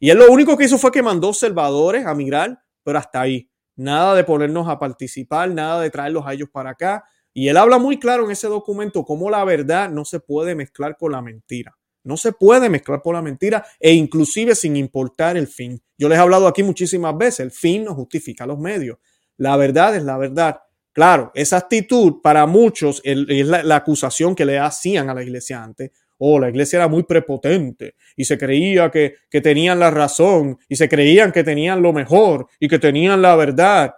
[0.00, 3.50] Y él lo único que hizo fue que mandó observadores a migrar, pero hasta ahí.
[3.76, 7.04] Nada de ponernos a participar, nada de traerlos a ellos para acá.
[7.32, 10.96] Y él habla muy claro en ese documento cómo la verdad no se puede mezclar
[10.96, 11.76] con la mentira.
[12.02, 15.80] No se puede mezclar con la mentira e inclusive sin importar el fin.
[15.96, 18.98] Yo les he hablado aquí muchísimas veces, el fin no justifica los medios.
[19.38, 20.60] La verdad es la verdad.
[20.92, 25.92] Claro, esa actitud para muchos es la, acusación que le hacían a la iglesia antes.
[26.18, 30.74] Oh, la iglesia era muy prepotente y se creía que, que tenían la razón y
[30.74, 33.94] se creían que tenían lo mejor y que tenían la verdad.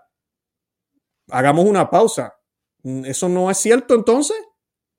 [1.30, 2.34] Hagamos una pausa.
[2.84, 4.36] ¿Eso no es cierto entonces?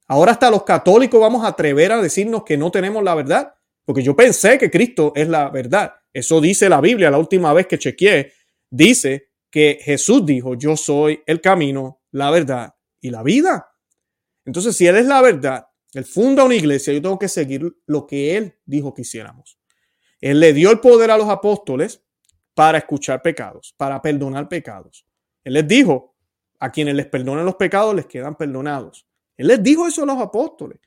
[0.07, 3.53] Ahora hasta los católicos vamos a atrever a decirnos que no tenemos la verdad,
[3.85, 5.93] porque yo pensé que Cristo es la verdad.
[6.11, 8.33] Eso dice la Biblia la última vez que chequeé.
[8.69, 13.67] Dice que Jesús dijo, yo soy el camino, la verdad y la vida.
[14.45, 18.07] Entonces, si Él es la verdad, Él funda una iglesia, yo tengo que seguir lo
[18.07, 19.59] que Él dijo que hiciéramos.
[20.21, 22.03] Él le dio el poder a los apóstoles
[22.53, 25.05] para escuchar pecados, para perdonar pecados.
[25.43, 26.15] Él les dijo,
[26.61, 29.07] a quienes les perdonan los pecados les quedan perdonados.
[29.35, 30.79] Él les dijo eso a los apóstoles.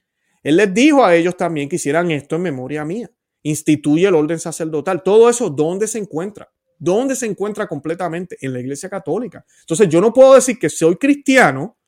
[0.42, 3.11] Él les dijo a ellos también que hicieran esto en memoria mía.
[3.42, 5.03] Instituye el orden sacerdotal.
[5.03, 6.50] Todo eso, ¿dónde se encuentra?
[6.85, 8.37] ¿Dónde se encuentra completamente?
[8.42, 9.44] En la iglesia católica.
[9.61, 11.79] Entonces yo no puedo decir que soy cristiano,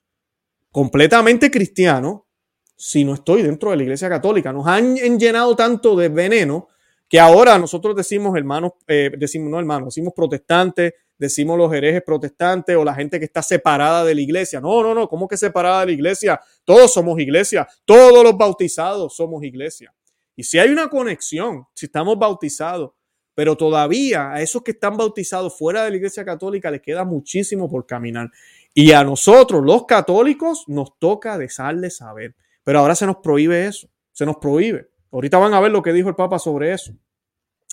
[0.73, 2.27] completamente cristiano,
[2.75, 4.55] si no estoy dentro de la iglesia católica.
[4.55, 6.69] Nos han llenado tanto de veneno
[7.09, 12.75] que ahora nosotros decimos hermanos, eh, decimos no hermanos, decimos protestantes, decimos los herejes protestantes
[12.75, 14.63] o la gente que está separada de la iglesia.
[14.63, 16.41] No, no, no, ¿cómo que separada de la iglesia?
[16.65, 19.95] Todos somos iglesia, todos los bautizados somos iglesia.
[20.35, 22.93] Y si hay una conexión, si estamos bautizados,
[23.37, 27.69] pero todavía a esos que están bautizados fuera de la Iglesia Católica les queda muchísimo
[27.69, 28.31] por caminar.
[28.73, 32.35] Y a nosotros, los católicos, nos toca dejarles saber.
[32.65, 34.89] Pero ahora se nos prohíbe eso, se nos prohíbe.
[35.13, 36.95] Ahorita van a ver lo que dijo el Papa sobre eso.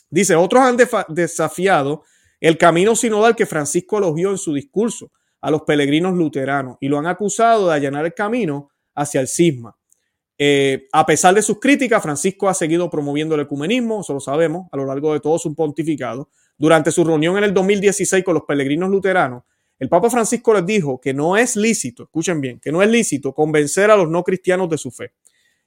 [0.10, 0.76] Dice, otros han
[1.08, 2.04] desafiado
[2.42, 7.00] el camino sinodal que Francisco elogió en su discurso a los peregrinos luteranos y lo
[7.00, 9.78] han acusado de allanar el camino hacia el cisma.
[10.38, 14.68] Eh, a pesar de sus críticas, Francisco ha seguido promoviendo el ecumenismo, eso lo sabemos,
[14.72, 16.30] a lo largo de todo su pontificado.
[16.58, 19.44] Durante su reunión en el 2016 con los peregrinos luteranos,
[19.80, 23.34] el Papa Francisco les dijo que no es lícito, escuchen bien, que no es lícito
[23.34, 25.14] convencer a los no cristianos de su fe.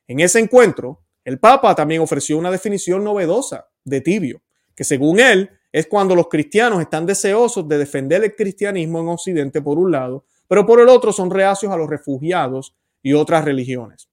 [0.07, 4.43] En ese encuentro, el Papa también ofreció una definición novedosa de tibio,
[4.75, 9.61] que según él es cuando los cristianos están deseosos de defender el cristianismo en Occidente
[9.61, 14.09] por un lado, pero por el otro son reacios a los refugiados y otras religiones.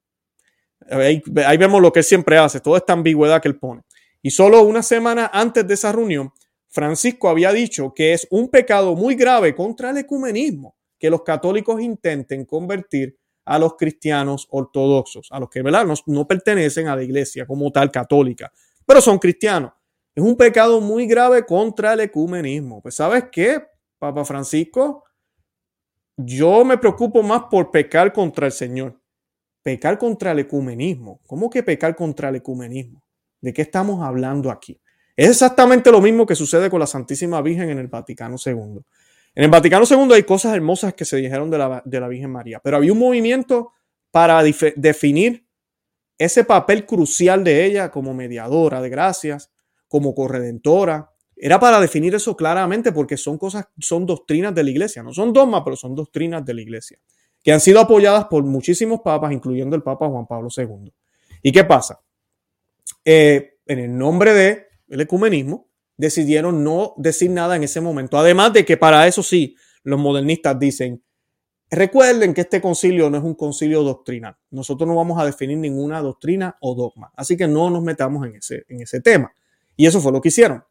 [0.90, 1.22] Ahí,
[1.58, 3.82] vemos lo que él siempre hace, toda esta ambigüedad que él pone.
[4.22, 6.32] Y solo una semana antes de esa reunión,
[6.70, 11.82] Francisco había dicho que es un pecado muy grave contra el ecumenismo que los católicos
[11.82, 15.62] intenten convertir a los cristianos ortodoxos, a los que.
[15.62, 18.52] No, no pertenecen a la iglesia como tal católica,
[18.86, 19.74] pero son cristianos.
[20.16, 22.82] Es un pecado muy grave contra el ecumenismo.
[22.82, 23.62] Pues sabes qué,
[24.00, 25.04] Papa Francisco,
[26.16, 29.00] yo me preocupo más por pecar contra el Señor.
[29.64, 31.22] Pecar contra el ecumenismo.
[31.26, 33.02] ¿Cómo que pecar contra el ecumenismo?
[33.42, 34.80] ¿De qué estamos hablando aquí?
[35.16, 38.82] Es exactamente lo mismo que sucede con la Santísima Virgen en el Vaticano II.
[39.36, 42.32] En el Vaticano II hay cosas hermosas que se dijeron de la, de la Virgen
[42.32, 43.72] María, pero había un movimiento
[44.12, 45.48] para definir
[46.18, 49.52] ese papel crucial de ella como mediadora de gracias,
[49.88, 55.04] como corredentora, era para definir eso claramente porque son cosas, son doctrinas de la iglesia,
[55.04, 57.00] no son dogmas, pero son doctrinas de la iglesia,
[57.44, 60.92] que han sido apoyadas por muchísimos papas, incluyendo el Papa Juan Pablo II.
[61.42, 62.02] ¿Y qué pasa?
[63.04, 68.18] Eh, en el nombre del el ecumenismo, decidieron no decir nada en ese momento.
[68.18, 71.04] Además de que para eso sí, los modernistas dicen,
[71.70, 74.38] recuerden que este concilio no es un concilio doctrinal.
[74.52, 77.12] Nosotros no vamos a definir ninguna doctrina o dogma.
[77.16, 79.34] Así que no nos metamos en ese, en ese tema.
[79.76, 80.64] Y eso fue lo que hicieron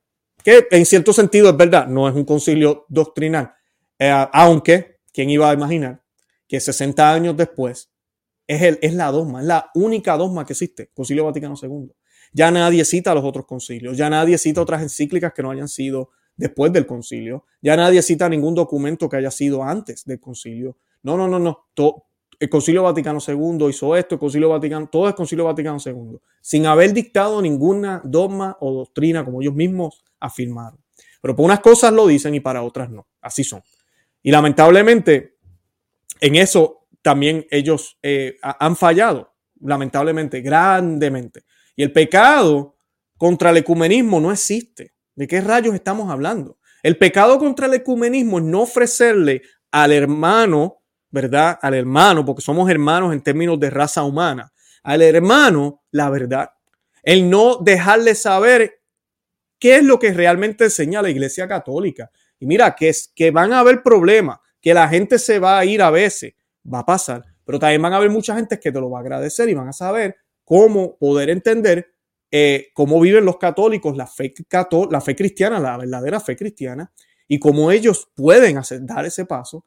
[0.43, 3.55] que en cierto sentido es verdad, no es un concilio doctrinal,
[3.99, 6.02] eh, aunque, ¿quién iba a imaginar
[6.53, 7.91] que 60 años después
[8.47, 11.91] es, el, es la dogma, es la única dogma que existe, Concilio Vaticano II?
[12.35, 16.11] Ya nadie cita los otros concilios, ya nadie cita otras encíclicas que no hayan sido
[16.37, 20.77] después del concilio, ya nadie cita ningún documento que haya sido antes del concilio.
[21.03, 21.69] No, no, no, no
[22.39, 26.67] el Concilio Vaticano II hizo esto, el Concilio Vaticano, todo es Concilio Vaticano II, sin
[26.67, 30.79] haber dictado ninguna dogma o doctrina como ellos mismos afirmaron.
[31.23, 33.07] Pero por unas cosas lo dicen y para otras no.
[33.23, 33.63] Así son.
[34.23, 35.32] Y lamentablemente,
[36.23, 41.45] en eso también ellos eh, han fallado, lamentablemente, grandemente.
[41.77, 42.77] Y el pecado
[43.19, 44.95] contra el ecumenismo no existe.
[45.15, 46.59] ¿De qué rayos estamos hablando?
[46.83, 50.83] El pecado contra el ecumenismo es no ofrecerle al hermano
[51.13, 51.59] ¿verdad?
[51.61, 54.51] Al hermano, porque somos hermanos en términos de raza humana,
[54.83, 56.51] al hermano la verdad.
[57.03, 58.81] El no dejarle saber
[59.59, 62.11] qué es lo que realmente enseña la Iglesia Católica.
[62.41, 65.67] Y mira, que, es, que van a haber problemas, que la gente se va a
[65.67, 66.33] ir a veces,
[66.73, 69.01] va a pasar, pero también van a haber mucha gente que te lo va a
[69.03, 71.89] agradecer y van a saber cómo poder entender
[72.31, 74.33] eh, cómo viven los católicos, la fe,
[74.91, 76.91] la fe cristiana, la verdadera fe cristiana,
[77.29, 79.67] y cómo ellos pueden hacer, dar ese paso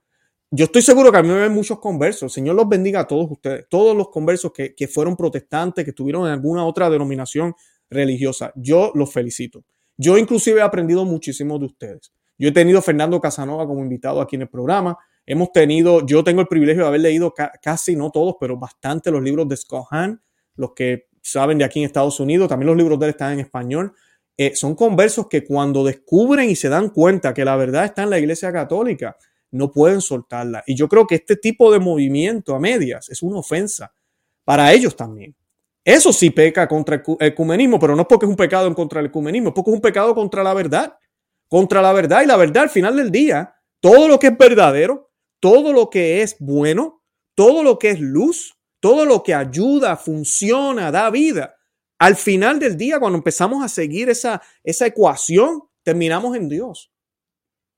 [0.51, 2.31] yo estoy seguro que a mí me ven muchos conversos.
[2.31, 6.33] Señor los bendiga a todos ustedes, todos los conversos que, fueron protestantes, que estuvieron en
[6.33, 7.53] alguna otra denominación
[7.89, 8.53] religiosa.
[8.55, 9.65] Yo los felicito.
[9.97, 12.13] Yo inclusive he aprendido muchísimo de ustedes.
[12.37, 14.97] Yo he tenido a Fernando Casanova como invitado aquí en el programa.
[15.25, 19.23] Hemos tenido, yo tengo el privilegio de haber leído casi, no todos, pero bastante los
[19.23, 20.21] libros de Scott Hahn,
[20.55, 22.47] los que saben de aquí en Estados Unidos.
[22.47, 23.93] También los libros de él están en español.
[24.37, 28.09] Eh, son conversos que cuando descubren y se dan cuenta que la verdad está en
[28.09, 29.17] la Iglesia Católica,
[29.51, 30.63] no pueden soltarla.
[30.67, 33.93] Y yo creo que este tipo de movimiento a medias es una ofensa
[34.43, 35.35] para ellos también.
[35.83, 38.99] Eso sí peca contra el ecumenismo, pero no es porque es un pecado en contra
[38.99, 40.95] del ecumenismo, es porque es un pecado contra la verdad.
[41.49, 45.11] Contra la verdad y la verdad al final del día, todo lo que es verdadero,
[45.39, 47.03] todo lo que es bueno,
[47.35, 51.55] todo lo que es luz, todo lo que ayuda, funciona, da vida.
[51.99, 56.91] Al final del día, cuando empezamos a seguir esa, esa ecuación, terminamos en Dios.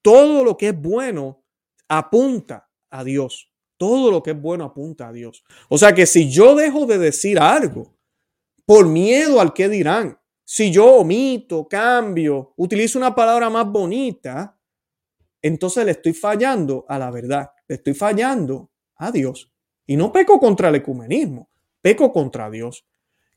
[0.01, 1.43] Todo lo que es bueno
[1.87, 3.51] apunta a Dios.
[3.77, 5.43] Todo lo que es bueno apunta a Dios.
[5.69, 7.95] O sea que si yo dejo de decir algo
[8.65, 14.57] por miedo al que dirán, si yo omito, cambio, utilizo una palabra más bonita,
[15.41, 19.51] entonces le estoy fallando a la verdad, le estoy fallando a Dios.
[19.85, 21.49] Y no peco contra el ecumenismo,
[21.81, 22.85] peco contra Dios.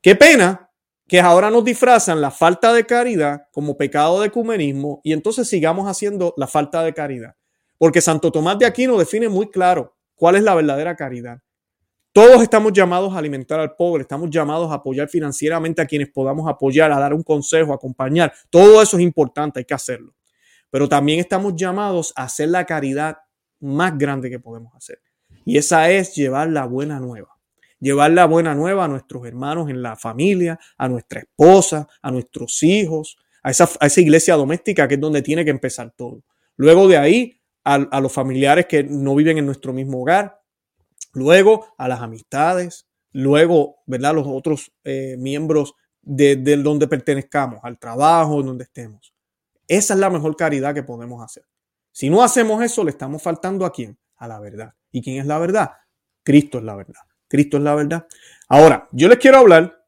[0.01, 0.70] Qué pena
[1.09, 5.88] que ahora nos disfrazan la falta de caridad como pecado de ecumenismo y entonces sigamos
[5.88, 7.35] haciendo la falta de caridad.
[7.77, 11.40] Porque Santo Tomás de Aquino define muy claro cuál es la verdadera caridad.
[12.12, 16.51] Todos estamos llamados a alimentar al pobre, estamos llamados a apoyar financieramente a quienes podamos
[16.51, 18.33] apoyar, a dar un consejo, a acompañar.
[18.51, 20.12] Todo eso es importante, hay que hacerlo.
[20.70, 23.18] Pero también estamos llamados a hacer la caridad
[23.61, 25.01] más grande que podemos hacer.
[25.44, 27.29] Y esa es llevar la buena nueva.
[27.79, 32.61] Llevar la buena nueva a nuestros hermanos en la familia, a nuestra esposa, a nuestros
[32.64, 36.25] hijos, a esa, a esa iglesia doméstica que es donde tiene que empezar todo.
[36.57, 40.39] Luego de ahí, a, a los familiares que no viven en nuestro mismo hogar,
[41.12, 44.14] luego a las amistades, luego, ¿verdad?
[44.14, 49.14] Los otros eh, miembros de, donde pertenezcamos, al trabajo, donde estemos.
[49.66, 51.44] Esa es la mejor caridad que podemos hacer.
[51.92, 53.99] Si no hacemos eso, le estamos faltando a quién?
[54.16, 54.75] A la verdad.
[54.90, 55.70] ¿Y quién es la verdad?
[56.23, 57.01] Cristo es la verdad.
[57.29, 58.07] Cristo es la verdad.
[58.49, 59.85] Ahora, yo les quiero hablar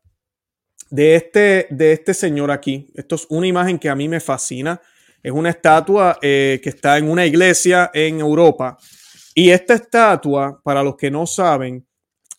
[0.90, 2.92] de este, de este señor aquí.
[2.94, 4.80] Esto es una imagen que a mí me fascina.
[5.22, 8.76] Es una estatua eh, que está en una iglesia en Europa
[9.34, 11.86] y esta estatua, para los que no saben,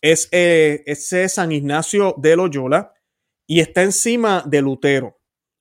[0.00, 0.84] es eh,
[1.28, 2.92] San Ignacio de Loyola
[3.46, 5.18] y está encima de Lutero.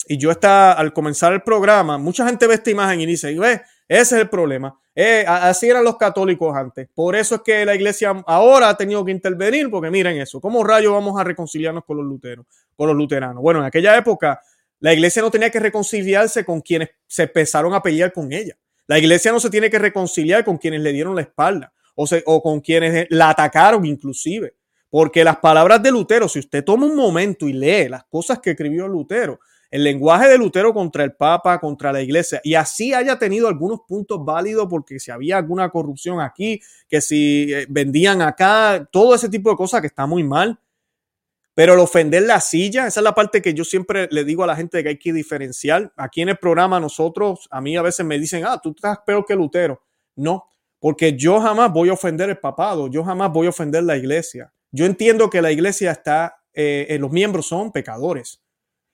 [0.07, 3.61] Y yo está al comenzar el programa, mucha gente ve esta imagen y dice, ve,
[3.87, 4.77] ese es el problema.
[4.95, 6.87] Eh, así eran los católicos antes.
[6.93, 10.63] Por eso es que la iglesia ahora ha tenido que intervenir, porque miren eso, ¿cómo
[10.63, 13.41] rayos vamos a reconciliarnos con los luteros, con los luteranos?
[13.41, 14.41] Bueno, en aquella época
[14.79, 18.57] la iglesia no tenía que reconciliarse con quienes se empezaron a pelear con ella.
[18.87, 22.41] La iglesia no se tiene que reconciliar con quienes le dieron la espalda o, o
[22.41, 24.55] con quienes la atacaron inclusive.
[24.89, 28.51] Porque las palabras de Lutero, si usted toma un momento y lee las cosas que
[28.51, 29.39] escribió Lutero,
[29.71, 33.79] el lenguaje de Lutero contra el Papa, contra la Iglesia, y así haya tenido algunos
[33.87, 39.29] puntos válidos porque si había alguna corrupción aquí, que si eh, vendían acá, todo ese
[39.29, 40.59] tipo de cosas que está muy mal,
[41.55, 44.47] pero el ofender la silla, esa es la parte que yo siempre le digo a
[44.47, 45.93] la gente que hay que diferenciar.
[45.95, 49.23] Aquí en el programa nosotros, a mí a veces me dicen, ah, tú estás peor
[49.25, 49.81] que Lutero.
[50.15, 50.45] No,
[50.79, 54.51] porque yo jamás voy a ofender el papado, yo jamás voy a ofender la iglesia.
[54.71, 58.41] Yo entiendo que la iglesia está, eh, eh, los miembros son pecadores.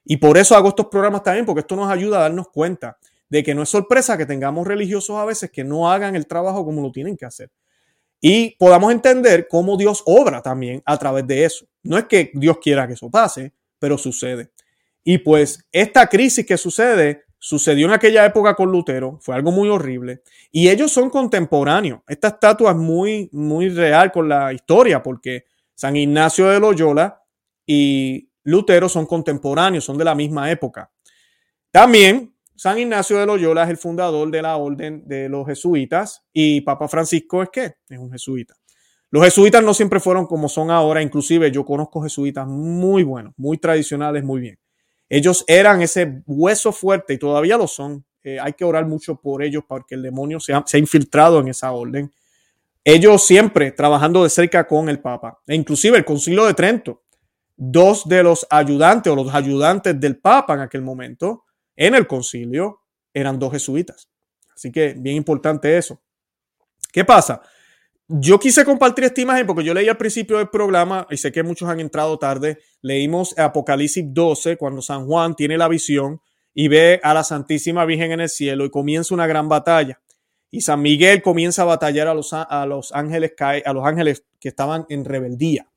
[0.03, 2.97] Y por eso hago estos programas también, porque esto nos ayuda a darnos cuenta
[3.29, 6.65] de que no es sorpresa que tengamos religiosos a veces que no hagan el trabajo
[6.65, 7.51] como lo tienen que hacer
[8.21, 11.65] y podamos entender cómo Dios obra también a través de eso.
[11.83, 14.51] No es que Dios quiera que eso pase, pero sucede.
[15.03, 19.69] Y pues esta crisis que sucede sucedió en aquella época con Lutero, fue algo muy
[19.69, 20.23] horrible.
[20.51, 22.01] Y ellos son contemporáneos.
[22.07, 27.23] Esta estatua es muy, muy real con la historia, porque San Ignacio de Loyola
[27.65, 30.91] y Lutero son contemporáneos, son de la misma época.
[31.71, 36.59] También San Ignacio de Loyola es el fundador de la orden de los jesuitas y
[36.59, 37.75] Papa Francisco es qué?
[37.87, 38.53] Es un jesuita.
[39.11, 43.59] Los jesuitas no siempre fueron como son ahora, inclusive yo conozco jesuitas muy buenos, muy
[43.59, 44.59] tradicionales, muy bien.
[45.07, 48.03] Ellos eran ese hueso fuerte y todavía lo son.
[48.23, 51.39] Eh, hay que orar mucho por ellos porque el demonio se ha, se ha infiltrado
[51.39, 52.11] en esa orden.
[52.83, 55.39] Ellos siempre trabajando de cerca con el Papa.
[55.47, 57.03] E inclusive el Concilio de Trento,
[57.55, 61.45] dos de los ayudantes o los ayudantes del Papa en aquel momento,
[61.79, 62.81] en el concilio
[63.13, 64.09] eran dos jesuitas.
[64.53, 66.01] Así que bien importante eso.
[66.91, 67.41] ¿Qué pasa?
[68.05, 71.41] Yo quise compartir esta imagen porque yo leí al principio del programa y sé que
[71.41, 72.57] muchos han entrado tarde.
[72.81, 76.19] Leímos Apocalipsis 12 cuando San Juan tiene la visión
[76.53, 80.01] y ve a la Santísima Virgen en el cielo y comienza una gran batalla.
[80.51, 84.49] Y San Miguel comienza a batallar a los, a los ángeles a los ángeles que
[84.49, 85.69] estaban en rebeldía.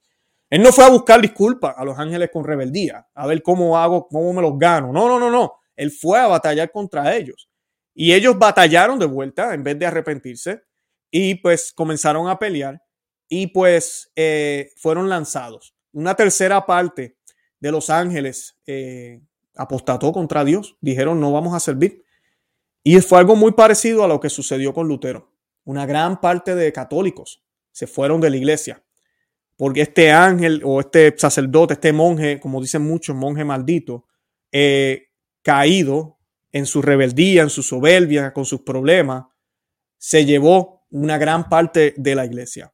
[0.51, 4.09] Él no fue a buscar disculpas a los ángeles con rebeldía, a ver cómo hago,
[4.09, 4.93] cómo me los gano.
[4.93, 5.62] No, no, no, no.
[5.77, 7.49] Él fue a batallar contra ellos.
[7.95, 10.63] Y ellos batallaron de vuelta en vez de arrepentirse
[11.11, 12.83] y pues comenzaron a pelear
[13.29, 15.75] y pues eh, fueron lanzados.
[15.93, 17.17] Una tercera parte
[17.61, 19.21] de los ángeles eh,
[19.55, 22.03] apostató contra Dios, dijeron no vamos a servir.
[22.83, 25.31] Y fue algo muy parecido a lo que sucedió con Lutero.
[25.65, 28.83] Una gran parte de católicos se fueron de la iglesia
[29.63, 34.07] porque este ángel o este sacerdote, este monje, como dicen muchos, monje maldito,
[34.51, 35.09] eh,
[35.43, 36.19] caído
[36.53, 39.25] en su rebeldía, en su soberbia, con sus problemas,
[39.99, 42.73] se llevó una gran parte de la iglesia.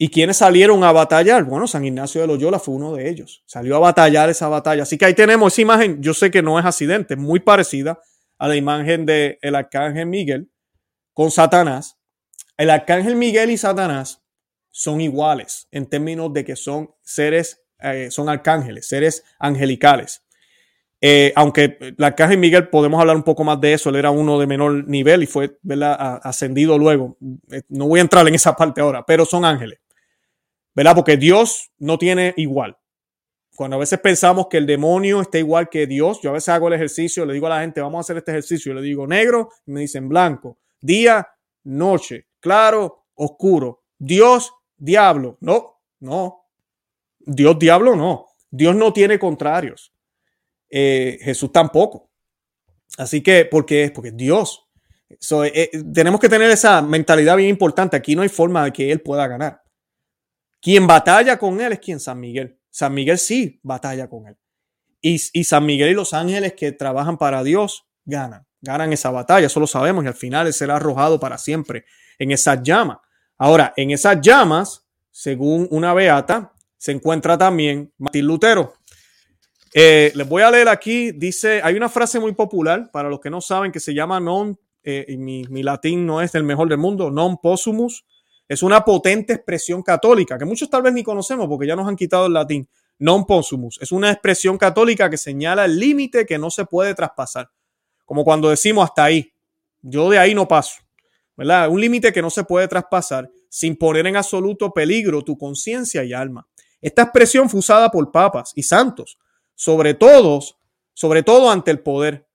[0.00, 1.42] ¿Y quiénes salieron a batallar?
[1.44, 3.42] Bueno, San Ignacio de Loyola fue uno de ellos.
[3.46, 4.84] Salió a batallar esa batalla.
[4.84, 6.00] Así que ahí tenemos esa imagen.
[6.00, 8.00] Yo sé que no es accidente, muy parecida
[8.38, 10.52] a la imagen del el arcángel Miguel
[11.12, 11.98] con Satanás.
[12.56, 14.22] El arcángel Miguel y Satanás
[14.70, 20.22] son iguales en términos de que son seres, eh, son arcángeles, seres angelicales.
[21.00, 24.10] Eh, aunque la caja de Miguel podemos hablar un poco más de eso, él era
[24.10, 25.58] uno de menor nivel y fue
[26.22, 27.16] ascendido luego.
[27.52, 29.78] Eh, no voy a entrar en esa parte ahora, pero son ángeles,
[30.74, 30.96] ¿verdad?
[30.96, 32.76] Porque Dios no tiene igual.
[33.56, 36.68] cuando a veces pensamos que el demonio está igual que Dios, yo a veces hago
[36.68, 39.50] el ejercicio, le digo a la gente, vamos a hacer este ejercicio, le digo negro
[39.66, 41.26] y me dicen blanco, día,
[41.64, 45.38] noche, claro, oscuro, Dios, diablo.
[45.40, 46.44] No, no,
[47.18, 48.26] Dios, diablo, no.
[48.50, 49.92] Dios no tiene contrarios.
[50.70, 52.10] Eh, Jesús tampoco.
[52.96, 53.90] Así que, ¿por qué?
[53.94, 54.66] Porque Dios.
[55.08, 55.18] Eh,
[55.54, 57.96] eh, tenemos que tener esa mentalidad bien importante.
[57.96, 59.62] Aquí no hay forma de que Él pueda ganar.
[60.60, 62.58] Quien batalla con Él es quien San Miguel.
[62.70, 64.36] San Miguel sí batalla con Él.
[65.00, 68.46] Y, y San Miguel y los ángeles que trabajan para Dios ganan.
[68.60, 70.04] Ganan esa batalla, eso lo sabemos.
[70.04, 71.84] Y al final Él será arrojado para siempre
[72.18, 72.98] en esas llamas.
[73.38, 78.74] Ahora, en esas llamas, según una beata, se encuentra también Martín Lutero.
[79.72, 83.30] Eh, les voy a leer aquí, dice, hay una frase muy popular para los que
[83.30, 86.78] no saben que se llama non, eh, mi, mi, latín no es el mejor del
[86.78, 88.04] mundo, non possumus.
[88.48, 91.96] Es una potente expresión católica que muchos tal vez ni conocemos porque ya nos han
[91.96, 92.66] quitado el latín.
[92.98, 97.50] Non possumus es una expresión católica que señala el límite que no se puede traspasar.
[98.06, 99.30] Como cuando decimos hasta ahí,
[99.82, 100.80] yo de ahí no paso,
[101.36, 101.68] ¿verdad?
[101.68, 106.14] Un límite que no se puede traspasar sin poner en absoluto peligro tu conciencia y
[106.14, 106.46] alma.
[106.80, 109.18] Esta expresión fue usada por papas y santos
[109.58, 110.38] sobre todo,
[110.94, 112.28] sobre todo ante el poder,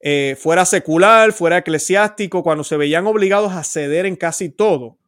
[0.00, 4.98] eh, fuera secular, fuera eclesiástico, cuando se veían obligados a ceder en casi todo,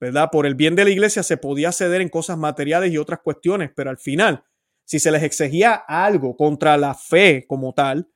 [0.00, 0.28] ¿verdad?
[0.32, 3.70] Por el bien de la iglesia se podía ceder en cosas materiales y otras cuestiones,
[3.76, 4.42] pero al final,
[4.84, 8.08] si se les exigía algo contra la fe como tal,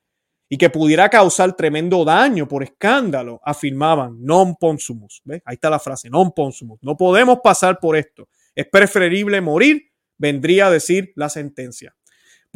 [0.48, 5.22] y que pudiera causar tremendo daño por escándalo, afirmaban non ponsumus.
[5.24, 5.40] ¿Ves?
[5.44, 6.80] Ahí está la frase, non ponsumus.
[6.82, 8.26] No podemos pasar por esto.
[8.56, 11.94] Es preferible morir, vendría a decir la sentencia.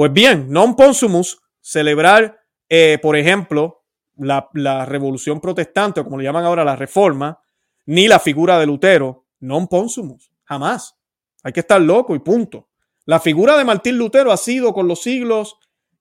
[0.03, 3.85] Pues bien, non ponsumus, celebrar, eh, por ejemplo,
[4.17, 4.51] la,
[4.85, 7.39] revolución protestante, o como le llaman ahora la reforma,
[7.87, 10.99] ni la figura de Lutero, non ponsumus, jamás.
[11.45, 12.67] Hay que estar loco y punto.
[13.07, 15.55] La figura de Martín Lutero ha sido con los siglos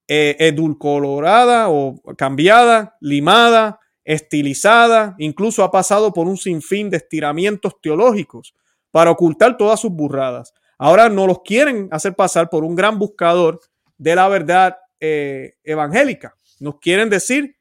[0.08, 8.56] eh, edulcorada o cambiada, limada, estilizada, incluso ha pasado por un sinfín de estiramientos teológicos
[8.89, 10.56] para ocultar todas sus burradas.
[10.80, 13.60] Ahora no los quieren hacer pasar por un gran buscador
[14.02, 16.36] de la verdad eh, evangélica.
[16.60, 17.56] Nos quieren decir,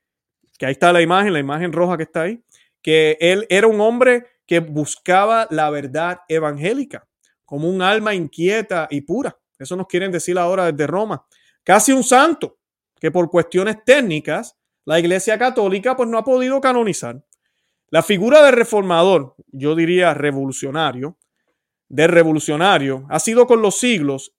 [0.59, 2.43] que ahí está la imagen, la imagen roja que está ahí,
[2.80, 7.07] que él era un hombre que buscaba la verdad evangélica
[7.45, 9.38] como un alma inquieta y pura.
[9.59, 11.26] Eso nos quieren decir ahora desde Roma.
[11.62, 12.57] Casi un santo
[12.99, 17.22] que por cuestiones técnicas la Iglesia Católica pues no ha podido canonizar.
[17.91, 21.18] La figura de reformador, yo diría revolucionario,
[21.91, 24.32] de revolucionario, ha sido con los siglos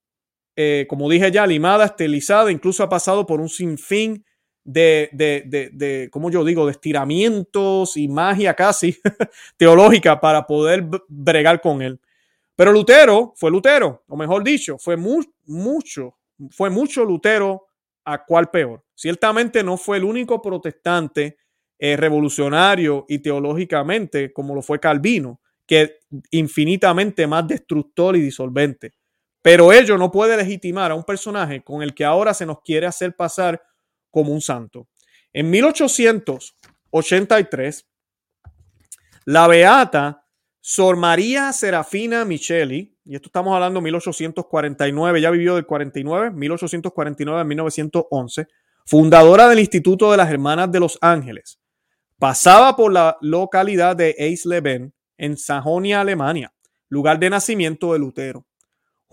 [0.56, 4.26] eh, como dije ya, limada, estilizada, incluso ha pasado por un sinfín
[4.64, 8.98] de, de, de, de como yo digo, de estiramientos y magia casi
[9.58, 12.00] teológica para poder bregar con él.
[12.56, 16.18] Pero Lutero fue Lutero, o mejor dicho, fue mucho,
[16.52, 17.68] fue mucho Lutero
[18.06, 18.84] a cual peor.
[18.94, 21.38] Ciertamente no fue el único protestante
[21.80, 26.00] eh, revolucionario y teológicamente como lo fue Calvino, que
[26.32, 28.92] infinitamente más destructor y disolvente.
[29.42, 32.88] Pero ello no puede legitimar a un personaje con el que ahora se nos quiere
[32.88, 33.62] hacer pasar
[34.10, 34.88] como un santo.
[35.34, 37.88] En 1883,
[39.26, 40.26] la beata
[40.60, 47.42] Sor María Serafina Micheli, y esto estamos hablando de 1849, ya vivió del 49, 1849
[47.42, 48.48] a 1911,
[48.86, 51.60] fundadora del Instituto de las Hermanas de los Ángeles,
[52.20, 56.54] pasaba por la localidad de Eisleben, en Sajonia, Alemania,
[56.90, 58.46] lugar de nacimiento de Lutero.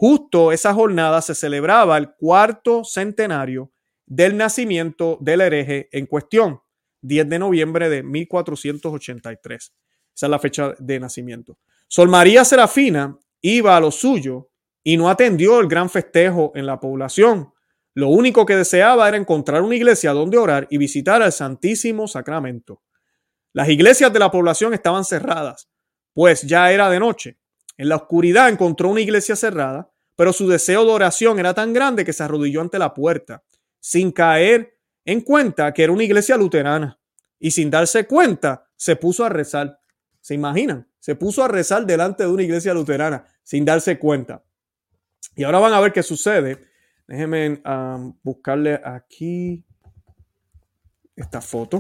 [0.01, 3.73] Justo esa jornada se celebraba el cuarto centenario
[4.07, 6.61] del nacimiento del hereje en cuestión,
[7.03, 9.75] 10 de noviembre de 1483.
[10.15, 11.59] Esa es la fecha de nacimiento.
[11.89, 14.53] Sol María Serafina iba a lo suyo
[14.85, 17.53] y no atendió el gran festejo en la población.
[17.93, 22.83] Lo único que deseaba era encontrar una iglesia donde orar y visitar al Santísimo Sacramento.
[23.53, 25.69] Las iglesias de la población estaban cerradas,
[26.15, 27.37] pues ya era de noche.
[27.79, 32.05] En la oscuridad encontró una iglesia cerrada, pero su deseo de oración era tan grande
[32.05, 33.45] que se arrodilló ante la puerta,
[33.79, 36.99] sin caer en cuenta que era una iglesia luterana.
[37.39, 39.81] Y sin darse cuenta, se puso a rezar.
[40.21, 40.89] ¿Se imaginan?
[40.99, 44.43] Se puso a rezar delante de una iglesia luterana, sin darse cuenta.
[45.37, 46.67] Y ahora van a ver qué sucede.
[47.07, 49.65] Déjenme um, buscarle aquí
[51.15, 51.79] esta foto.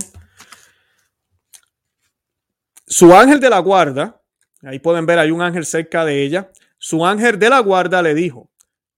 [2.86, 4.17] Su ángel de la guarda
[4.62, 6.50] Ahí pueden ver, hay un ángel cerca de ella.
[6.78, 8.50] Su ángel de la guarda le dijo,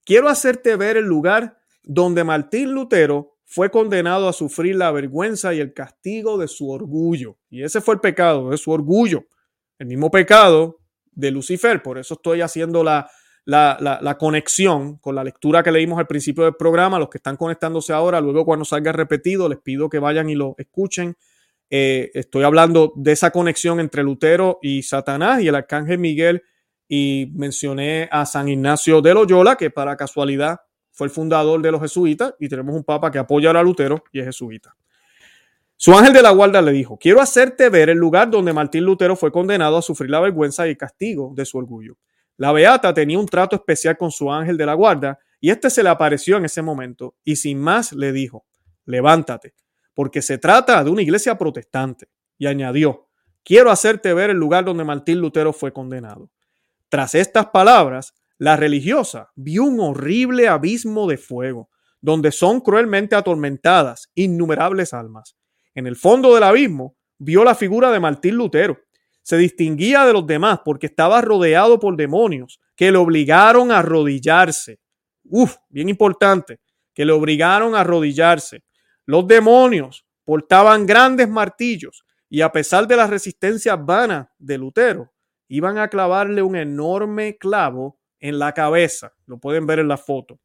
[0.05, 5.59] quiero hacerte ver el lugar donde Martín Lutero fue condenado a sufrir la vergüenza y
[5.59, 7.37] el castigo de su orgullo.
[7.49, 9.25] Y ese fue el pecado, de su orgullo.
[9.77, 10.79] El mismo pecado
[11.11, 11.83] de Lucifer.
[11.83, 13.09] Por eso estoy haciendo la,
[13.45, 16.97] la, conexión con la lectura que leímos al principio del programa.
[16.97, 20.55] Los que están conectándose ahora, luego cuando salga repetido, les pido que vayan y lo
[20.57, 21.17] escuchen.
[21.73, 26.43] Eh, estoy hablando de esa conexión entre Lutero y Satanás y el arcángel Miguel.
[26.89, 30.59] Y mencioné a San Ignacio de Loyola, que para casualidad
[30.91, 32.35] fue el fundador de los jesuitas.
[32.37, 34.75] Y tenemos un papa que apoya a Lutero y es jesuita.
[35.77, 39.15] Su ángel de la guarda le dijo, quiero hacerte ver el lugar donde Martín Lutero
[39.15, 41.97] fue condenado a sufrir la vergüenza y el castigo de su orgullo.
[42.37, 45.81] La beata tenía un trato especial con su ángel de la guarda y este se
[45.81, 48.45] le apareció en ese momento y sin más le dijo,
[48.85, 49.55] levántate,
[50.01, 52.07] porque se trata de una iglesia protestante.
[52.39, 53.07] Y añadió,
[53.43, 56.31] quiero hacerte ver el lugar donde Martín Lutero fue condenado.
[56.89, 61.69] Tras estas palabras, la religiosa vio un horrible abismo de fuego,
[62.01, 65.35] donde son cruelmente atormentadas innumerables almas
[65.75, 68.79] en el fondo del abismo, vio la figura de Martín Lutero.
[69.21, 74.79] Se distinguía de los demás porque estaba rodeado por demonios que le obligaron a arrodillarse.
[75.25, 76.59] Uf, bien importante,
[76.95, 78.63] que le obligaron a arrodillarse.
[79.05, 85.11] Los demonios portaban grandes martillos y a pesar de la resistencia vana de Lutero,
[85.49, 89.13] iban a clavarle un enorme clavo en la cabeza.
[89.25, 90.39] Lo pueden ver en la foto.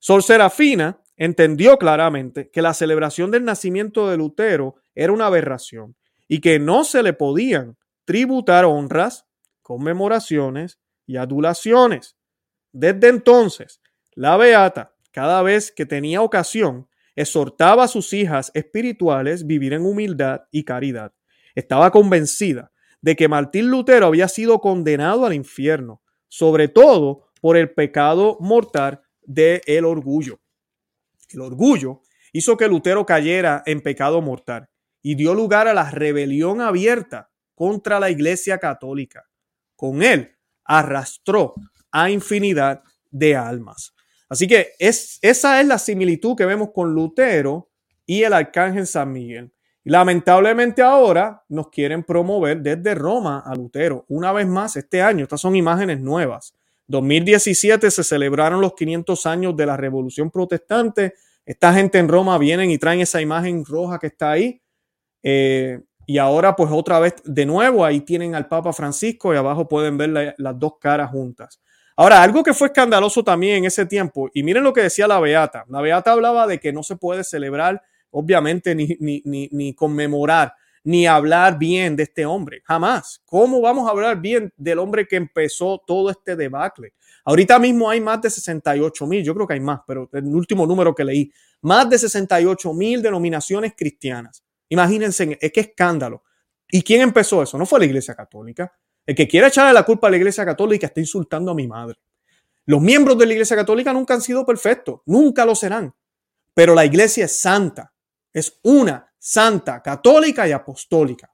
[0.00, 5.94] Sol Serafina entendió claramente que la celebración del nacimiento de Lutero era una aberración
[6.26, 9.26] y que no se le podían tributar honras,
[9.62, 12.16] conmemoraciones y adulaciones.
[12.72, 13.80] Desde entonces,
[14.14, 20.42] la Beata, cada vez que tenía ocasión, exhortaba a sus hijas espirituales vivir en humildad
[20.50, 21.12] y caridad.
[21.54, 27.72] Estaba convencida de que Martín Lutero había sido condenado al infierno, sobre todo por el
[27.72, 30.40] pecado mortal del el orgullo.
[31.30, 32.02] El orgullo
[32.32, 34.68] hizo que Lutero cayera en pecado mortal
[35.02, 39.24] y dio lugar a la rebelión abierta contra la Iglesia Católica.
[39.76, 41.54] Con él arrastró
[41.90, 43.94] a infinidad de almas.
[44.32, 47.68] Así que es, esa es la similitud que vemos con Lutero
[48.06, 49.52] y el arcángel San Miguel.
[49.84, 54.06] Lamentablemente ahora nos quieren promover desde Roma a Lutero.
[54.08, 56.54] Una vez más, este año, estas son imágenes nuevas.
[56.86, 61.12] 2017 se celebraron los 500 años de la Revolución Protestante.
[61.44, 64.62] Esta gente en Roma vienen y traen esa imagen roja que está ahí.
[65.22, 69.68] Eh, y ahora pues otra vez de nuevo ahí tienen al Papa Francisco y abajo
[69.68, 71.60] pueden ver las dos caras juntas.
[71.96, 75.20] Ahora, algo que fue escandaloso también en ese tiempo, y miren lo que decía la
[75.20, 75.64] Beata.
[75.68, 80.54] La Beata hablaba de que no se puede celebrar, obviamente, ni, ni, ni, ni conmemorar
[80.84, 82.62] ni hablar bien de este hombre.
[82.64, 83.22] Jamás.
[83.24, 86.94] ¿Cómo vamos a hablar bien del hombre que empezó todo este debacle?
[87.24, 90.66] Ahorita mismo hay más de 68 mil, yo creo que hay más, pero el último
[90.66, 94.44] número que leí, más de 68 mil denominaciones cristianas.
[94.68, 96.24] Imagínense, es que escándalo.
[96.68, 97.58] ¿Y quién empezó eso?
[97.58, 98.72] No fue la Iglesia Católica.
[99.12, 101.98] El que quiera echarle la culpa a la Iglesia Católica está insultando a mi madre.
[102.64, 105.94] Los miembros de la Iglesia Católica nunca han sido perfectos, nunca lo serán.
[106.54, 107.92] Pero la Iglesia es santa,
[108.32, 111.30] es una santa, católica y apostólica.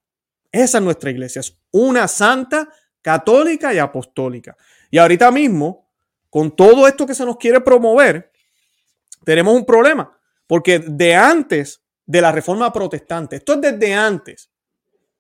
[0.51, 2.69] Esa es nuestra iglesia, es una santa,
[3.01, 4.57] católica y apostólica.
[4.91, 5.89] Y ahorita mismo,
[6.29, 8.33] con todo esto que se nos quiere promover,
[9.25, 10.19] tenemos un problema,
[10.49, 14.51] porque de antes de la reforma protestante, esto es desde antes.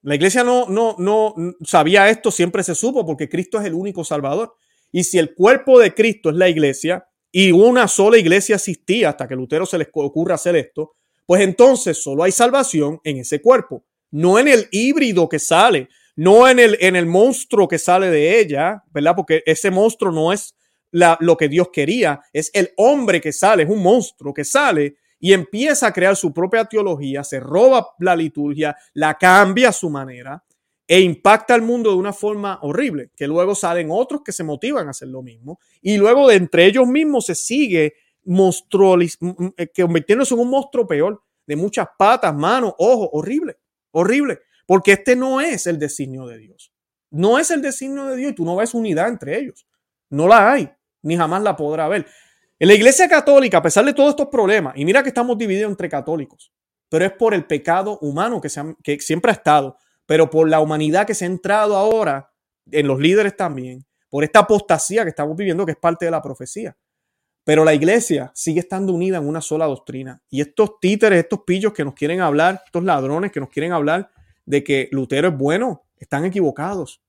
[0.03, 1.34] La iglesia no, no, no
[1.64, 4.55] sabía esto, siempre se supo, porque Cristo es el único salvador.
[4.92, 9.28] Y si el cuerpo de Cristo es la iglesia, y una sola iglesia existía hasta
[9.28, 10.94] que Lutero se les ocurra hacer esto,
[11.26, 16.49] pues entonces solo hay salvación en ese cuerpo, no en el híbrido que sale, no
[16.49, 19.14] en el, en el monstruo que sale de ella, ¿verdad?
[19.14, 20.55] Porque ese monstruo no es
[20.90, 24.96] la, lo que Dios quería, es el hombre que sale, es un monstruo que sale
[25.18, 29.90] y empieza a crear su propia teología, se roba la liturgia, la cambia a su
[29.90, 30.44] manera
[30.86, 34.86] e impacta al mundo de una forma horrible, que luego salen otros que se motivan
[34.86, 37.94] a hacer lo mismo y luego de entre ellos mismos se sigue
[38.24, 43.56] eh, convirtiéndose en un monstruo peor, de muchas patas, manos, ojos, horrible,
[43.90, 46.72] horrible, porque este no es el designio de Dios.
[47.10, 49.66] No es el designio de Dios y tú no ves unidad entre ellos.
[50.10, 50.70] No la hay,
[51.02, 52.06] ni jamás la podrá haber.
[52.61, 55.70] En la Iglesia Católica, a pesar de todos estos problemas, y mira que estamos divididos
[55.70, 56.52] entre católicos,
[56.88, 58.48] pero es por el pecado humano que,
[58.82, 62.32] que siempre ha estado, pero por la humanidad que se ha entrado ahora
[62.70, 66.20] en los líderes también, por esta apostasía que estamos viviendo, que es parte de la
[66.20, 66.76] profecía.
[67.44, 70.20] Pero la iglesia sigue estando unida en una sola doctrina.
[70.28, 74.11] Y estos títeres, estos pillos que nos quieren hablar, estos ladrones que nos quieren hablar
[74.44, 77.02] de que Lutero es bueno, están equivocados.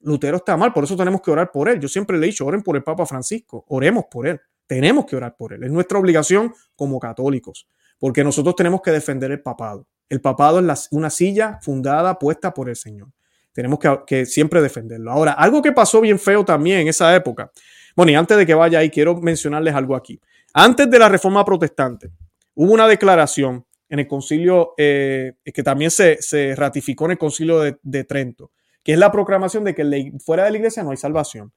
[0.00, 1.78] Lutero está mal, por eso tenemos que orar por él.
[1.78, 4.40] Yo siempre le he dicho, oren por el Papa Francisco, oremos por él.
[4.66, 5.64] Tenemos que orar por él.
[5.64, 9.86] Es nuestra obligación como católicos, porque nosotros tenemos que defender el papado.
[10.08, 13.08] El papado es una silla fundada, puesta por el Señor.
[13.52, 15.10] Tenemos que, siempre defenderlo.
[15.10, 17.50] Ahora, algo que pasó bien feo también en esa época
[17.96, 20.20] Bueno, y antes de que vaya ahí, quiero mencionarles algo aquí.
[20.52, 22.10] Antes de la reforma protestante,
[22.54, 26.18] hubo una declaración en el concilio, eh, que también se,
[26.54, 28.52] ratificó en el concilio de, Trento,
[28.82, 31.52] que es la proclamación de que fuera de la iglesia no hay salvación.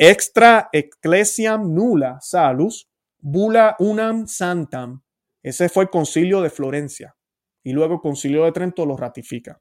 [0.00, 2.88] Extra ecclesiam nulla salus,
[3.18, 5.02] bula unam santam.
[5.42, 7.16] Ese fue el concilio de Florencia.
[7.64, 9.60] Y luego el concilio de Trento lo ratifica.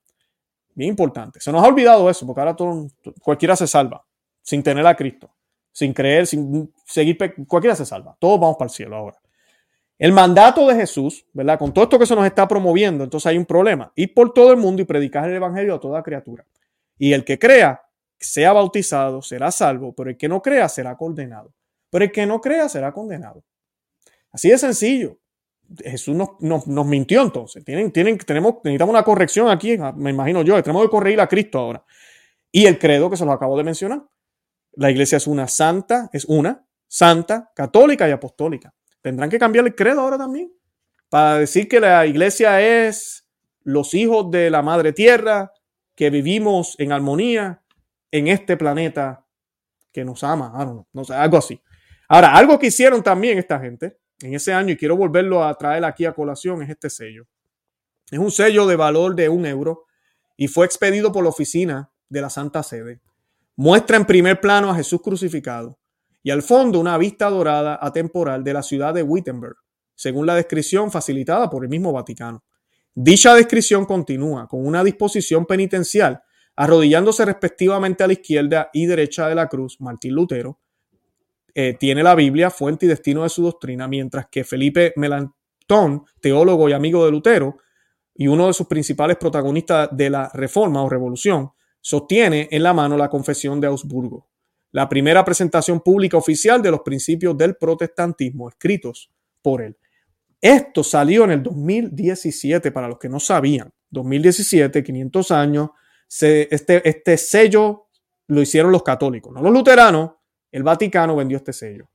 [0.75, 1.39] Bien importante.
[1.39, 2.87] Se nos ha olvidado eso, porque ahora todo,
[3.19, 4.05] cualquiera se salva,
[4.43, 5.33] sin tener a Cristo,
[5.71, 7.17] sin creer, sin seguir,
[7.47, 8.15] cualquiera se salva.
[8.19, 9.17] Todos vamos para el cielo ahora.
[9.97, 11.57] El mandato de Jesús, ¿verdad?
[11.57, 13.91] Con todo esto que se nos está promoviendo, entonces hay un problema.
[13.95, 16.45] Ir por todo el mundo y predicar el evangelio a toda criatura.
[16.99, 17.81] Y el que crea,
[18.19, 21.53] sea bautizado, será salvo, pero el que no crea será condenado.
[21.89, 23.43] Pero el que no crea será condenado.
[24.31, 25.19] Así de sencillo.
[25.83, 27.63] Jesús nos, mintió entonces.
[27.63, 30.61] Tienen, tienen, tenemos, necesitamos una corrección aquí, me imagino yo.
[30.63, 31.83] Tenemos que corregir a Cristo ahora.
[32.51, 34.03] Y el credo que se lo acabo de mencionar.
[34.73, 38.73] La iglesia es una santa, es una santa, católica y apostólica.
[39.01, 40.53] Tendrán que cambiar el credo ahora también.
[41.09, 43.27] Para decir que la iglesia es
[43.63, 45.51] los hijos de la madre tierra,
[45.95, 47.61] que vivimos en armonía
[48.11, 49.25] en este planeta
[49.91, 50.85] que nos ama.
[50.93, 51.61] no sé, algo así.
[52.07, 55.85] Ahora, algo que hicieron también esta gente en ese año, y quiero volverlo a traer
[55.85, 57.27] aquí a colación, es este sello.
[58.09, 59.85] Es un sello de valor de un euro
[60.37, 63.01] y fue expedido por la oficina de la Santa Sede.
[63.55, 65.77] Muestra en primer plano a Jesús crucificado
[66.23, 69.55] y al fondo una vista dorada atemporal de la ciudad de Wittenberg,
[69.93, 72.43] según la descripción facilitada por el mismo Vaticano.
[72.93, 76.23] Dicha descripción continúa con una disposición penitencial,
[76.57, 80.59] arrodillándose respectivamente a la izquierda y derecha de la cruz Martín Lutero,
[81.53, 86.67] eh, tiene la Biblia, fuente y destino de su doctrina, mientras que Felipe Melantón, teólogo
[86.67, 87.57] y amigo de Lutero,
[88.13, 92.97] y uno de sus principales protagonistas de la Reforma o Revolución, sostiene en la mano
[92.97, 94.27] la Confesión de Augsburgo,
[94.71, 99.11] la primera presentación pública oficial de los principios del protestantismo escritos
[99.43, 99.77] por él.
[100.41, 103.71] Esto salió en el 2017, para los que no sabían.
[103.89, 105.69] 2017, 500 años,
[106.09, 107.87] este, este sello
[108.27, 110.11] lo hicieron los católicos, no los luteranos,
[110.51, 111.89] el Vaticano vendió este sello.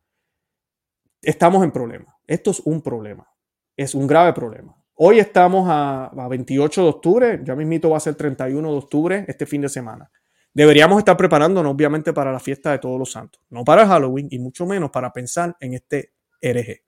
[1.21, 2.19] Estamos en problema.
[2.27, 3.29] Esto es un problema.
[3.77, 4.77] Es un grave problema.
[4.95, 9.47] Hoy estamos a, 28 de octubre, ya mismito va a ser 31 de octubre este
[9.47, 10.11] fin de semana.
[10.53, 14.39] Deberíamos estar preparándonos obviamente para la fiesta de todos los santos, no para Halloween y
[14.39, 16.85] mucho menos para pensar en este hereje,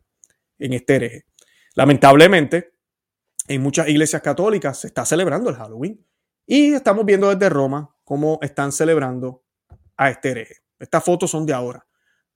[0.58, 1.24] en este hereje.
[1.74, 2.74] Lamentablemente,
[3.48, 6.04] en muchas iglesias católicas se está celebrando el Halloween
[6.46, 9.44] y estamos viendo desde Roma cómo están celebrando
[9.96, 10.56] a este hereje.
[10.78, 11.86] Estas fotos son de ahora.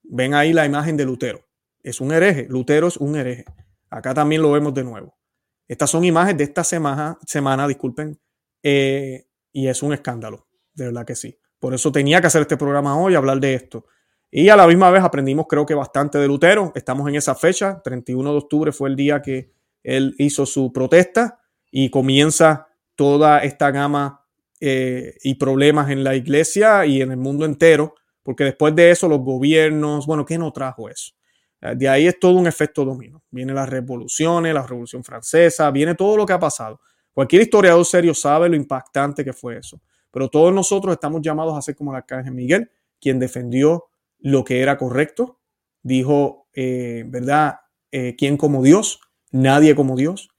[0.03, 1.45] Ven ahí la imagen de Lutero.
[1.83, 2.47] Es un hereje.
[2.49, 3.45] Lutero es un hereje.
[3.91, 5.19] Acá también lo vemos de nuevo.
[5.67, 8.19] Estas son imágenes de esta semana, semana disculpen,
[8.63, 11.39] eh, y es un escándalo, de verdad que sí.
[11.59, 13.85] Por eso tenía que hacer este programa hoy, hablar de esto.
[14.31, 16.73] Y a la misma vez aprendimos creo que bastante de Lutero.
[16.75, 19.53] Estamos en esa fecha, 31 de octubre fue el día que
[19.83, 21.41] él hizo su protesta
[21.71, 22.68] y comienza
[22.99, 24.27] toda esta gama
[24.61, 27.95] eh, y problemas en la iglesia y en el mundo entero
[28.25, 31.13] porque después de eso los gobiernos, bueno, ¿qué no trajo eso?
[31.61, 33.23] Eh, de ahí es todo un efecto dominó.
[33.31, 36.81] Vienen las revoluciones, la revolución francesa, viene todo lo que ha pasado.
[37.13, 39.81] Cualquier historiador serio sabe lo impactante que fue eso.
[40.11, 42.69] Pero todos nosotros estamos llamados a ser como el arcángel Miguel,
[43.01, 43.85] quien defendió
[44.19, 45.39] lo que era correcto.
[45.85, 47.61] Dijo, eh, ¿verdad?
[47.93, 49.01] ¿Quién como Dios?
[49.31, 50.31] Nadie como Dios.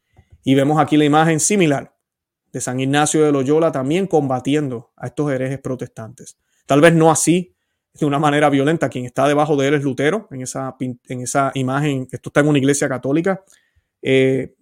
[0.44, 1.96] Y vemos aquí la imagen similar
[2.52, 6.38] de San Ignacio de Loyola también combatiendo a estos herejes protestantes.
[6.66, 7.56] Tal vez no así
[7.94, 8.90] de una manera violenta.
[8.90, 12.08] Quien está debajo de él es Lutero, en esa, en esa imagen.
[12.12, 13.44] Esto está en una iglesia católica.
[14.02, 14.56] Eh,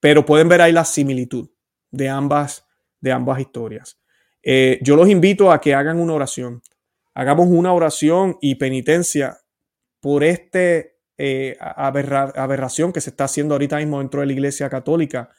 [0.00, 1.48] pero pueden ver ahí la similitud
[1.90, 2.66] de ambas,
[3.00, 3.98] de ambas historias.
[4.42, 6.62] Eh, yo los invito a que hagan una oración.
[7.14, 9.38] Hagamos una oración y penitencia
[10.00, 15.30] por este eh, aberración que se está haciendo ahorita mismo dentro de la iglesia católica.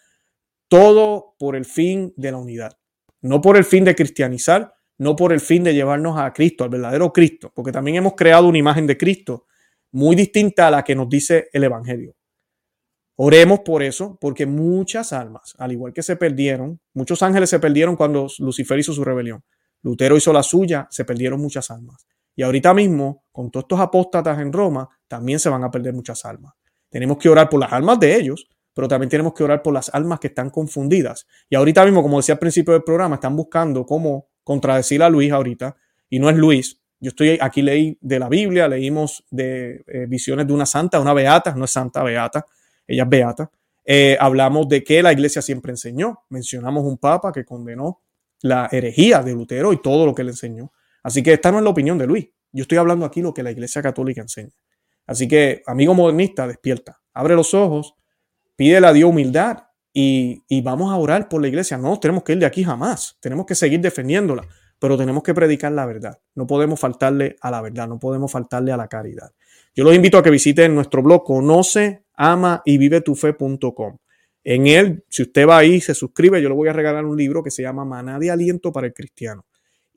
[0.76, 2.74] Todo por el fin de la unidad.
[3.22, 6.70] No por el fin de cristianizar, no por el fin de llevarnos a Cristo, al
[6.70, 9.46] verdadero Cristo, porque también hemos creado una imagen de Cristo
[9.94, 12.18] muy distinta a la que nos dice el Evangelio.
[13.16, 17.96] Oremos por eso, porque muchas almas, al igual que se perdieron, muchos ángeles se perdieron
[17.96, 19.46] cuando Lucifer hizo su rebelión.
[19.82, 22.06] Lutero hizo la suya, se perdieron muchas almas.
[22.36, 26.26] Y ahorita mismo, con todos estos apóstatas en Roma, también se van a perder muchas
[26.26, 26.54] almas.
[26.90, 29.90] Tenemos que orar por las almas de ellos, pero también tenemos que orar por las
[29.96, 31.26] almas que están confundidas.
[31.50, 35.32] Y ahorita mismo, como decía al principio del programa, están buscando cómo contradecir a Luis
[35.32, 35.78] ahorita,
[36.10, 36.82] y no es Luis.
[37.00, 41.14] Yo estoy aquí, leí de la Biblia, leímos de eh, visiones de una santa, una
[41.14, 42.46] beata, no es santa, beata,
[42.86, 43.50] ella es beata.
[43.86, 46.26] Eh, hablamos de que la iglesia siempre enseñó.
[46.30, 48.02] Mencionamos un papa que condenó
[48.42, 50.72] la herejía de Lutero y todo lo que le enseñó.
[51.02, 52.28] Así que esta no es la opinión de Luis.
[52.52, 54.56] Yo estoy hablando aquí lo que la Iglesia Católica enseña.
[55.06, 57.96] Así que, amigo modernista, despierta, abre los ojos,
[58.56, 61.78] pídele a Dios humildad y, y vamos a orar por la iglesia.
[61.78, 64.44] No tenemos que ir de aquí jamás, tenemos que seguir defendiéndola,
[64.80, 66.20] pero tenemos que predicar la verdad.
[66.36, 69.32] No podemos faltarle a la verdad, no podemos faltarle a la caridad.
[69.76, 73.98] Yo los invito a que visiten nuestro blog conoce, ama y vive tu fe.com.
[74.44, 77.44] En él, si usted va ahí, se suscribe, yo le voy a regalar un libro
[77.44, 79.46] que se llama Maná de Aliento para el Cristiano.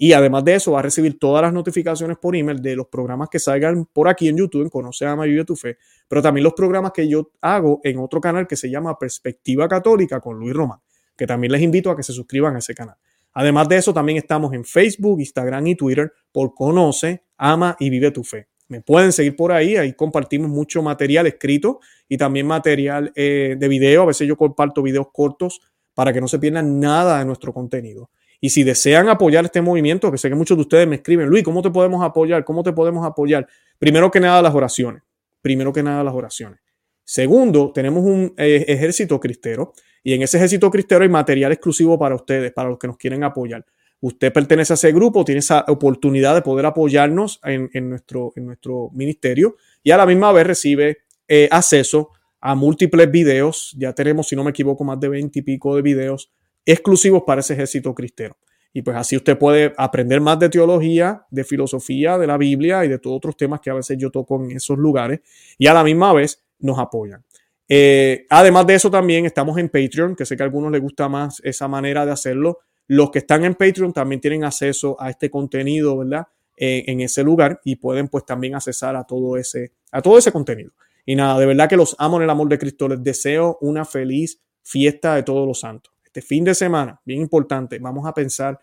[0.00, 3.28] Y además de eso, va a recibir todas las notificaciones por email de los programas
[3.28, 5.76] que salgan por aquí en YouTube, en Conoce, Ama y Vive tu Fe,
[6.06, 10.20] pero también los programas que yo hago en otro canal que se llama Perspectiva Católica
[10.20, 10.78] con Luis Román,
[11.16, 12.94] que también les invito a que se suscriban a ese canal.
[13.32, 18.12] Además de eso, también estamos en Facebook, Instagram y Twitter por Conoce, Ama y Vive
[18.12, 18.46] tu Fe.
[18.68, 23.68] Me pueden seguir por ahí, ahí compartimos mucho material escrito y también material eh, de
[23.68, 24.02] video.
[24.02, 25.60] A veces yo comparto videos cortos
[25.92, 28.10] para que no se pierdan nada de nuestro contenido.
[28.40, 31.42] Y si desean apoyar este movimiento, que sé que muchos de ustedes me escriben, Luis,
[31.42, 32.44] ¿cómo te podemos apoyar?
[32.44, 33.48] ¿Cómo te podemos apoyar?
[33.78, 35.02] Primero que nada, las oraciones.
[35.42, 36.60] Primero que nada, las oraciones.
[37.04, 39.72] Segundo, tenemos un eh, ejército cristero
[40.04, 43.24] y en ese ejército cristero hay material exclusivo para ustedes, para los que nos quieren
[43.24, 43.64] apoyar.
[44.00, 48.90] Usted pertenece a ese grupo, tiene esa oportunidad de poder apoyarnos en, nuestro, en nuestro
[48.92, 52.10] ministerio y a la misma vez recibe eh, acceso
[52.40, 53.74] a múltiples videos.
[53.76, 56.30] Ya tenemos, si no me equivoco, más de 20 y pico de videos
[56.72, 58.36] exclusivos para ese ejército cristero.
[58.72, 62.88] Y pues así usted puede aprender más de teología, de filosofía, de la Biblia y
[62.88, 65.20] de todos otros temas que a veces yo toco en esos lugares
[65.56, 67.24] y a la misma vez nos apoyan.
[67.66, 71.08] Eh, además de eso también estamos en Patreon, que sé que a algunos les gusta
[71.08, 72.58] más esa manera de hacerlo.
[72.86, 76.26] Los que están en Patreon también tienen acceso a este contenido, ¿verdad?
[76.56, 80.32] Eh, en ese lugar y pueden pues también accesar a todo ese, a todo ese
[80.32, 80.72] contenido.
[81.06, 82.88] Y nada, de verdad que los amo en el amor de Cristo.
[82.88, 87.78] Les deseo una feliz fiesta de todos los santos este fin de semana, bien importante,
[87.78, 88.58] vamos a pensar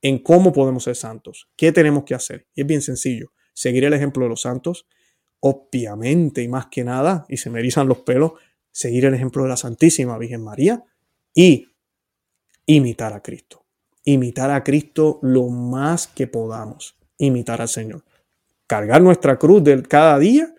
[0.00, 2.46] en cómo podemos ser santos, qué tenemos que hacer.
[2.54, 4.86] Y es bien sencillo, seguir el ejemplo de los santos,
[5.40, 8.34] obviamente y más que nada, y se me erizan los pelos,
[8.70, 10.84] seguir el ejemplo de la Santísima Virgen María
[11.34, 11.66] y
[12.66, 13.64] imitar a Cristo.
[14.04, 18.04] Imitar a Cristo lo más que podamos, imitar al Señor.
[18.68, 20.54] Cargar nuestra cruz de cada día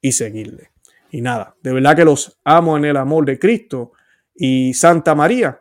[0.00, 0.70] y seguirle.
[1.10, 3.92] Y nada, de verdad que los amo en el amor de Cristo
[4.34, 5.60] y Santa María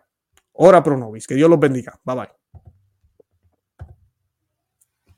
[0.59, 1.27] Ora pro nobis.
[1.27, 1.99] Que Dios los bendiga.
[2.03, 2.29] Bye bye.